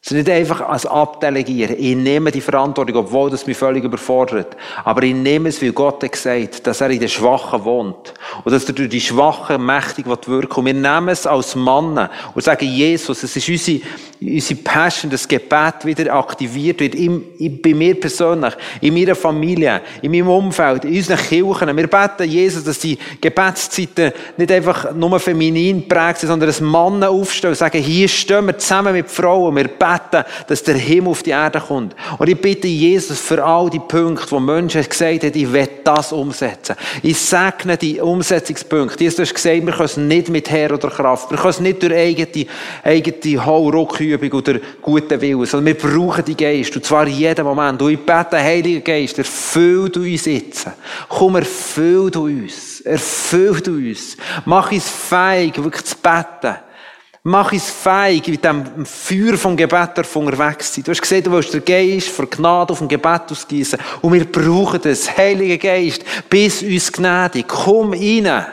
Es 0.06 0.12
ist 0.12 0.18
nicht 0.18 0.30
einfach 0.30 0.62
als 0.62 0.86
Abdelegieren. 0.86 1.78
Ich 1.80 1.96
nehme 1.96 2.32
die 2.32 2.40
Verantwortung, 2.40 2.98
obwohl 2.98 3.32
das 3.32 3.48
mich 3.48 3.58
völlig 3.58 3.84
überfordert. 3.84 4.56
Aber 4.84 5.02
ich 5.02 5.16
nehme 5.16 5.50
es, 5.50 5.60
weil 5.64 5.72
Gott 5.72 6.04
hat 6.04 6.12
gesagt, 6.12 6.68
dass 6.68 6.80
er 6.80 6.92
in 6.92 7.00
den 7.00 7.10
Schwachen 7.10 7.66
wohnt. 7.66 8.14
Und 8.44 8.52
dass 8.52 8.66
er 8.66 8.74
durch 8.74 8.90
die 8.90 9.02
Schwachen 9.02 9.66
mächtig 9.66 10.06
wirken 10.06 10.60
Und 10.60 10.66
wir 10.68 10.76
nehmen 10.76 11.10
es 11.10 11.26
als 11.26 11.56
Mann 11.56 12.08
und 12.36 12.44
sagen, 12.44 12.68
Jesus, 12.68 13.24
es 13.24 13.36
ist 13.36 13.50
unsere, 13.50 13.82
unsere 14.22 14.60
Passion, 14.62 15.10
das 15.10 15.28
Gebet 15.28 15.86
wieder 15.86 16.14
aktiviert 16.14 16.82
wird. 16.82 16.94
In, 16.94 17.24
bei 17.60 17.74
mir 17.74 18.00
persönlich, 18.00 18.54
in 18.82 18.94
meiner 18.94 19.16
Familie, 19.16 19.82
in 20.04 20.12
meinem 20.12 20.30
Umfeld, 20.30 20.86
in 20.86 20.98
unseren 20.98 21.18
Kirchen. 21.18 21.76
Wir 21.76 21.88
beten, 21.88 22.30
Jesus, 22.30 22.64
dass 22.64 22.78
die 22.78 23.00
Gebetszeiten 23.20 24.12
nicht 24.38 24.52
einfach 24.52 24.94
nur 24.94 25.20
feminin 25.20 25.88
prägt 25.88 26.20
sind, 26.20 26.30
sondern 26.30 26.48
dass 26.48 26.62
Männer 26.62 27.10
aufstehen 27.10 27.50
und 27.50 27.58
sagen, 27.58 27.82
hier 27.82 28.08
stehen 28.08 28.46
wir 28.46 28.56
zusammen 28.60 28.94
mit 28.94 29.10
Frauen. 29.10 29.56
Wir 29.56 29.68
beten 29.68 29.95
beten, 30.00 30.26
dass 30.48 30.64
der 30.64 30.76
Himmel 30.76 31.10
auf 31.12 31.24
die 31.24 31.32
Erde 31.32 31.60
kommt. 31.60 31.96
Und 32.18 32.28
ich 32.28 32.40
bitte 32.40 32.68
Jesus 32.68 33.20
für 33.20 33.44
all 33.44 33.70
die 33.70 33.80
Punkte, 33.80 34.32
wo 34.32 34.40
Menschen 34.40 34.84
gesagt 34.88 35.24
haben, 35.24 35.32
ich 35.34 35.52
will 35.52 35.70
das 35.84 36.12
umsetzen. 36.12 36.76
Ich 37.02 37.18
segne 37.18 37.78
die 37.78 38.00
Umsetzungspunkte. 38.00 39.04
Jesus, 39.04 39.18
du 39.18 39.22
hast 39.24 39.34
gesagt, 39.34 39.66
wir 39.66 39.74
können 39.74 39.86
es 39.86 39.98
nicht 39.98 40.30
mit 40.30 40.50
Herr 40.50 40.74
oder 40.74 40.90
Kraft. 40.90 41.30
Wir 41.32 41.38
können 41.38 41.50
es 41.50 41.60
nicht 41.60 41.82
durch 41.82 41.94
eigene, 41.94 42.46
eigene 42.84 43.46
Hauruckübung 43.46 44.32
oder 44.32 44.60
guten 44.82 45.22
Willen, 45.22 45.46
sondern 45.46 45.66
wir 45.66 45.90
brauchen 45.90 46.26
die 46.26 46.38
Geist. 46.38 46.76
Und 46.76 46.86
zwar 46.86 47.08
jeden 47.08 47.46
Moment. 47.46 47.82
Und 47.82 47.92
ich 47.92 48.00
bete, 48.00 48.38
Heiliger 48.38 48.82
Geist, 48.82 49.18
erfüll 49.18 49.90
du 49.90 50.02
uns 50.02 50.26
jetzt. 50.26 50.68
Komm, 51.08 51.36
erfüll 51.36 52.12
du 52.12 52.26
uns. 52.26 52.82
Erfüll 52.82 53.62
du 53.62 53.74
uns. 53.74 54.18
Mach 54.46 54.72
uns 54.72 54.90
fähig, 54.90 55.56
wirklich 55.62 55.86
zu 55.86 55.96
beten. 55.98 56.65
Mach 57.28 57.52
uns 57.52 57.72
feig, 57.72 58.28
mit 58.28 58.46
dem 58.46 58.86
Feuer 58.86 59.36
vom 59.36 59.58
Gebet 59.58 59.98
unterwegs 60.14 60.72
sein. 60.72 60.84
Du 60.84 60.92
hast 60.92 61.02
gesehen, 61.02 61.24
du 61.24 61.32
willst 61.32 61.56
den 61.56 61.66
Geist 61.66 62.10
von 62.10 62.30
Gnade 62.30 62.72
auf 62.72 62.78
dem 62.78 62.88
Gebet 62.88 63.32
ausgießen. 63.32 63.80
Und 64.04 64.14
wir 64.14 64.32
brauchen 64.32 64.80
das. 64.84 65.18
Heilige 65.18 65.58
Geist, 65.58 66.06
bis 66.30 66.62
uns 66.62 66.92
gnädig. 66.92 67.48
Komm 67.48 67.94
rein. 67.94 68.46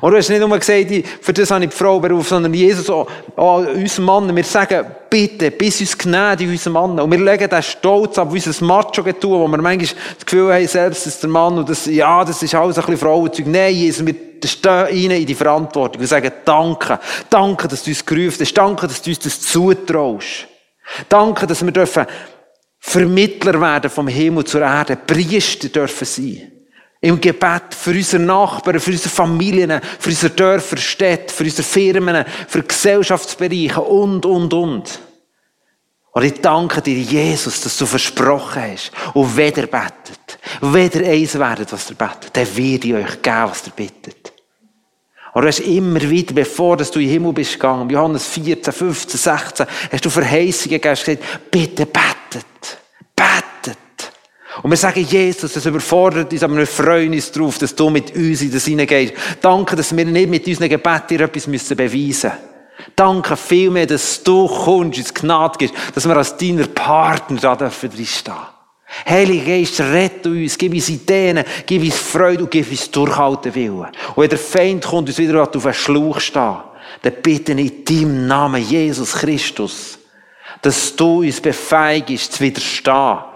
Und 0.00 0.12
du 0.12 0.16
hast 0.16 0.30
nicht 0.30 0.40
nur 0.40 0.58
gesagt, 0.58 0.86
für 1.20 1.32
das 1.32 1.50
habe 1.50 1.64
ich 1.64 1.70
die 1.70 1.76
Frau 1.76 2.00
berufen, 2.00 2.28
sondern 2.28 2.54
Jesus 2.54 2.88
auch, 2.88 3.06
auch 3.36 3.58
uns 3.58 3.98
Mann. 3.98 4.34
Wir 4.34 4.44
sagen, 4.44 4.86
bitte, 5.10 5.50
bis 5.50 5.80
uns 5.80 5.96
gnädig, 5.96 6.48
unser 6.48 6.70
Mann. 6.70 6.98
Und 6.98 7.10
wir 7.10 7.18
legen 7.18 7.48
den 7.48 7.62
Stolz 7.62 8.18
ab, 8.18 8.32
unser 8.32 8.64
Macho-Getue, 8.64 9.38
wo 9.38 9.46
wir 9.46 9.58
manchmal 9.58 9.78
das 9.78 10.24
Gefühl 10.24 10.52
haben, 10.52 10.66
selbst 10.66 11.06
ist 11.06 11.22
der 11.22 11.30
Mann, 11.30 11.58
und 11.58 11.68
das, 11.68 11.86
ja, 11.86 12.24
das 12.24 12.42
ist 12.42 12.54
alles 12.54 12.76
ein 12.78 12.82
bisschen 12.82 12.98
Frauenzeug. 12.98 13.46
Nein, 13.46 13.74
Jesus, 13.74 14.06
wir 14.06 14.14
stehen 14.44 14.70
rein 14.72 15.10
in 15.10 15.26
die 15.26 15.34
Verantwortung. 15.34 16.00
Wir 16.00 16.08
sagen, 16.08 16.32
danke. 16.44 16.98
Danke, 17.30 17.68
dass 17.68 17.82
du 17.82 17.90
uns 17.90 18.04
gerufen 18.04 18.40
hast. 18.40 18.54
Danke, 18.54 18.86
dass 18.86 19.02
du 19.02 19.10
uns 19.10 19.18
das 19.20 19.40
zutraust. 19.40 20.48
Danke, 21.08 21.46
dass 21.46 21.64
wir 21.64 21.72
dürfen 21.72 22.06
Vermittler 22.80 23.58
werden 23.60 23.90
vom 23.90 24.08
Himmel 24.08 24.44
zur 24.44 24.60
Erde. 24.60 24.96
Priester 24.96 25.68
dürfen 25.68 26.04
sein. 26.04 26.53
Im 27.04 27.20
Gebet 27.20 27.74
für 27.78 27.90
unsere 27.90 28.22
Nachbarn, 28.22 28.80
für 28.80 28.90
unsere 28.90 29.10
Familien, 29.10 29.78
für 29.98 30.08
unsere 30.08 30.32
Dörfer, 30.32 30.78
Städte, 30.78 31.34
für 31.34 31.44
unsere 31.44 31.62
Firmen, 31.62 32.24
für 32.48 32.62
Gesellschaftsbereiche 32.62 33.78
und, 33.78 34.24
und, 34.24 34.54
und. 34.54 35.00
Und 36.12 36.22
ich 36.22 36.40
danke 36.40 36.80
dir, 36.80 36.96
Jesus, 36.96 37.60
dass 37.60 37.76
du 37.76 37.84
versprochen 37.84 38.62
hast. 38.62 38.90
Und 39.12 39.36
ihr 39.36 39.66
betet, 39.66 40.38
ihr 40.62 41.06
eins 41.06 41.38
werdet, 41.38 41.70
was 41.74 41.90
ihr 41.90 41.96
betet, 41.96 42.30
dann 42.32 42.56
werde 42.56 42.88
ich 42.88 42.94
euch 42.94 43.20
geben, 43.20 43.50
was 43.50 43.66
ihr 43.66 43.72
bittet. 43.76 44.32
Und 45.34 45.42
du 45.42 45.48
hast 45.48 45.60
immer 45.60 46.00
wieder, 46.00 46.32
bevor 46.32 46.78
du 46.78 46.84
in 46.84 47.00
den 47.00 47.10
Himmel 47.10 47.34
bist 47.34 47.54
gegangen, 47.54 47.90
Johannes 47.90 48.28
14, 48.28 48.72
15, 48.72 49.18
16, 49.18 49.66
hast 49.92 50.04
du 50.06 50.08
Verheißungen 50.08 50.80
gegeben, 50.80 50.90
hast 50.90 51.04
gesagt, 51.04 51.50
bitte. 51.50 51.84
Und 54.64 54.70
wir 54.70 54.78
sagen, 54.78 55.04
Jesus, 55.04 55.52
das 55.52 55.66
überfordert 55.66 56.32
uns, 56.32 56.42
aber 56.42 56.56
wir 56.56 56.66
freuen 56.66 57.12
uns 57.12 57.30
darauf, 57.30 57.58
dass 57.58 57.74
du 57.74 57.90
mit 57.90 58.16
uns 58.16 58.40
in 58.40 58.50
das 58.50 58.64
hineingehst. 58.64 59.12
Danke, 59.42 59.76
dass 59.76 59.94
wir 59.94 60.06
nicht 60.06 60.30
mit 60.30 60.46
unseren 60.46 60.70
Gebeten 60.70 61.06
dir 61.10 61.20
etwas 61.20 61.44
beweisen 61.44 61.90
müssen. 61.90 62.32
Danke 62.96 63.36
vielmehr, 63.36 63.86
dass 63.86 64.22
du 64.22 64.46
kommst, 64.46 64.98
ins 64.98 65.12
Gnade 65.12 65.58
gibst, 65.58 65.74
dass 65.94 66.08
wir 66.08 66.16
als 66.16 66.38
deiner 66.38 66.66
Partner 66.66 67.38
da 67.40 67.56
dürfen 67.56 67.90
drinstehen. 67.90 68.36
Heiliger 69.06 69.44
Geist, 69.44 69.80
rette 69.80 70.30
uns, 70.30 70.56
gib 70.56 70.72
uns 70.72 70.88
Ideen, 70.88 71.44
gib 71.66 71.82
uns 71.82 71.96
Freude 71.96 72.44
und 72.44 72.50
gib 72.50 72.70
uns 72.70 72.90
Durchhalten 72.90 73.54
Willen. 73.54 73.88
Und 74.14 74.16
wenn 74.16 74.30
der 74.30 74.38
Feind 74.38 74.86
kommt, 74.86 75.10
uns 75.10 75.18
wieder 75.18 75.42
auf 75.42 75.66
einen 75.66 75.74
Schluch 75.74 76.20
stehen, 76.20 76.56
dann 77.02 77.12
bitte 77.22 77.52
in 77.52 77.84
deinem 77.84 78.26
Namen, 78.26 78.62
Jesus 78.62 79.12
Christus, 79.12 79.98
dass 80.62 80.96
du 80.96 81.20
uns 81.20 81.38
befeigst, 81.38 82.32
zu 82.32 82.40
widerstehen 82.40 83.33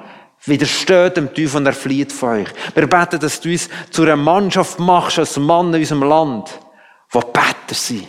Widersteht 0.48 1.16
dem 1.16 1.32
Teufel 1.34 1.58
und 1.58 1.66
er 1.66 1.72
flieht 1.72 2.12
von 2.12 2.40
euch. 2.40 2.48
Wir 2.74 2.86
beten, 2.86 3.20
dass 3.20 3.40
du 3.40 3.50
uns 3.50 3.68
zu 3.90 4.02
einer 4.02 4.16
Mannschaft 4.16 4.78
machst, 4.78 5.18
als 5.18 5.36
Mann 5.36 5.74
in 5.74 5.80
unserem 5.80 6.02
Land, 6.02 6.58
die 7.12 7.18
Better 7.18 7.74
sind. 7.74 8.06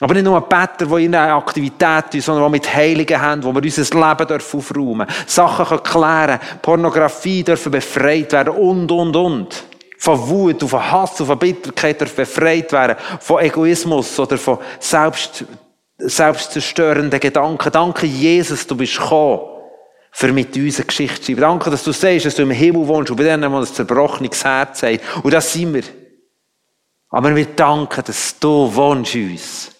Aber 0.00 0.14
nicht 0.14 0.24
nur 0.24 0.40
Better, 0.40 0.86
die 0.86 1.04
in 1.04 1.14
einer 1.14 1.34
Aktivität 1.34 2.04
sind, 2.10 2.24
sondern 2.24 2.46
die 2.46 2.52
mit 2.52 2.74
Heiligen 2.74 3.20
haben, 3.20 3.44
wo 3.44 3.54
wir 3.54 3.62
unser 3.62 3.82
Leben 3.82 4.40
aufräumen 4.40 5.06
dürfen. 5.06 5.24
Sachen 5.26 5.82
klären 5.82 6.40
Pornografie 6.62 7.44
dürfen 7.44 7.72
befreit 7.72 8.32
werden 8.32 8.54
und, 8.54 8.90
und, 8.90 9.14
und. 9.14 9.64
Von 9.98 10.28
Wut, 10.28 10.62
von 10.62 10.90
Hass, 10.90 11.18
von 11.18 11.38
Bitterkeit 11.38 12.00
dürfen 12.00 12.16
befreit 12.16 12.72
werden. 12.72 12.96
Von 13.20 13.42
Egoismus 13.42 14.18
oder 14.18 14.38
von 14.38 14.58
selbst, 14.78 15.44
selbstzerstörenden 15.98 17.20
Gedanken. 17.20 17.70
Danke, 17.70 18.06
Jesus, 18.06 18.66
du 18.66 18.74
bist 18.74 18.96
gekommen 18.96 19.59
für 20.12 20.32
mit 20.32 20.56
uns 20.56 20.76
eine 20.76 20.86
Geschichte 20.86 21.20
zu. 21.20 21.34
Danke, 21.34 21.70
dass 21.70 21.84
du 21.84 21.92
sagst, 21.92 22.26
dass 22.26 22.34
du 22.34 22.42
im 22.42 22.50
Himmel 22.50 22.86
wohnst 22.86 23.10
und 23.10 23.16
bei 23.16 23.24
denen, 23.24 23.50
die 23.50 23.56
ein 23.56 23.66
zerbrochenes 23.66 24.44
Herz 24.44 24.82
haben. 24.82 24.98
Und 25.22 25.32
das 25.32 25.52
sind 25.52 25.74
wir. 25.74 25.84
Aber 27.10 27.34
wir 27.34 27.46
danken, 27.46 28.02
dass 28.04 28.38
du 28.38 28.74
wohnst 28.74 29.14
uns. 29.14 29.70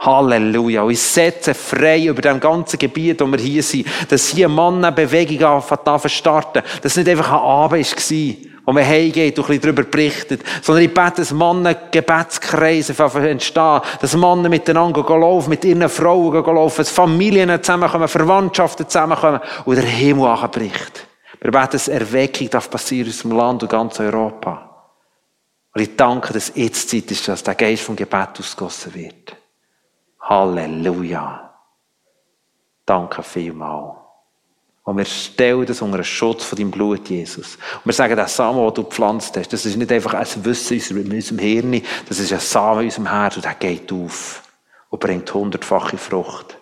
Halleluja. 0.00 0.82
Und 0.82 0.92
ich 0.92 1.00
setze 1.00 1.54
frei 1.54 2.06
über 2.06 2.22
dem 2.22 2.38
ganzen 2.38 2.78
Gebiet, 2.78 3.20
wo 3.20 3.26
wir 3.26 3.38
hier 3.38 3.62
sind, 3.62 3.86
dass 4.08 4.28
hier 4.28 4.48
Mann 4.48 4.84
eine 4.84 4.94
Bewegung 4.94 5.60
zu 5.60 6.08
starten. 6.08 6.62
Dass 6.82 6.92
es 6.92 6.96
nicht 6.96 7.08
einfach 7.08 7.32
ein 7.32 7.40
Abend 7.40 8.10
war, 8.10 8.50
wo 8.68 8.72
man 8.74 8.84
heimgeht 8.84 9.38
und 9.38 9.46
ein 9.46 9.48
bisschen 9.48 9.62
darüber 9.62 9.90
berichtet, 9.90 10.42
sondern 10.60 10.84
ich 10.84 10.92
bete, 10.92 11.22
dass 11.22 11.32
Männer 11.32 11.74
Gebetskreise 11.90 12.92
entstehen, 13.26 13.80
dass 13.98 14.14
Männer 14.14 14.50
miteinander 14.50 15.00
laufen, 15.08 15.48
mit 15.48 15.64
ihren 15.64 15.88
Frauen 15.88 16.44
laufen, 16.44 16.76
dass 16.76 16.90
Familien 16.90 17.62
zusammenkommen, 17.62 18.08
Verwandtschaften 18.08 18.86
zusammenkommen 18.86 19.40
und 19.64 19.76
der 19.76 19.86
Himmel 19.86 20.26
anbricht. 20.26 21.06
Wir 21.40 21.50
beten, 21.50 21.70
dass 21.72 21.88
Erweckung 21.88 22.50
darf 22.50 22.68
passieren 22.68 23.06
in 23.06 23.12
unserem 23.12 23.38
Land 23.38 23.62
und 23.62 23.70
ganz 23.70 24.00
Europa. 24.00 24.90
Und 25.72 25.80
ich 25.80 25.96
danke, 25.96 26.34
dass 26.34 26.52
jetzt 26.54 26.90
Zeit 26.90 27.10
ist, 27.10 27.26
dass 27.26 27.42
der 27.42 27.54
Geist 27.54 27.84
vom 27.84 27.96
Gebet 27.96 28.38
ausgossen 28.38 28.94
wird. 28.94 29.34
Halleluja. 30.20 31.54
Danke 32.84 33.22
vielmals. 33.22 34.07
Und 34.88 34.96
wir 34.96 35.04
stellen 35.04 35.66
das 35.66 35.82
unter 35.82 35.98
den 35.98 36.04
Schutz 36.04 36.44
von 36.44 36.56
deinem 36.56 36.70
Blut, 36.70 37.10
Jesus. 37.10 37.56
Und 37.56 37.84
wir 37.84 37.92
sagen, 37.92 38.16
der 38.16 38.26
Samen, 38.26 38.64
den 38.64 38.72
du 38.72 38.84
gepflanzt 38.84 39.36
hast, 39.36 39.52
das 39.52 39.66
ist 39.66 39.76
nicht 39.76 39.92
einfach 39.92 40.14
ein 40.14 40.26
Wissen 40.46 40.80
in 40.96 41.12
unserem 41.12 41.38
Hirn, 41.40 41.82
das 42.08 42.18
ist 42.18 42.32
ein 42.32 42.40
Samen 42.40 42.80
in 42.80 42.86
unserem 42.86 43.10
Herz 43.10 43.36
und 43.36 43.44
der 43.44 43.52
geht 43.52 43.92
auf 43.92 44.42
und 44.88 44.98
bringt 44.98 45.34
hundertfache 45.34 45.98
Frucht. 45.98 46.56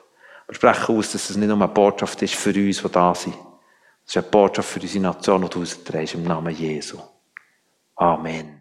Wir 0.48 0.56
sprechen 0.56 0.98
aus, 0.98 1.12
dass 1.12 1.30
es 1.30 1.36
nicht 1.36 1.46
nur 1.46 1.56
eine 1.56 1.68
Botschaft 1.68 2.20
ist 2.20 2.34
für 2.34 2.52
uns, 2.52 2.82
die 2.82 2.88
da 2.88 3.14
sind. 3.14 3.36
Es 4.04 4.10
ist 4.10 4.16
eine 4.16 4.26
Botschaft 4.26 4.70
für 4.70 4.80
unsere 4.80 5.02
Nation, 5.02 5.42
die 5.42 5.48
du 5.48 5.62
austrägst, 5.62 6.14
im 6.14 6.24
Namen 6.24 6.52
Jesu. 6.52 6.98
Amen. 7.94 8.55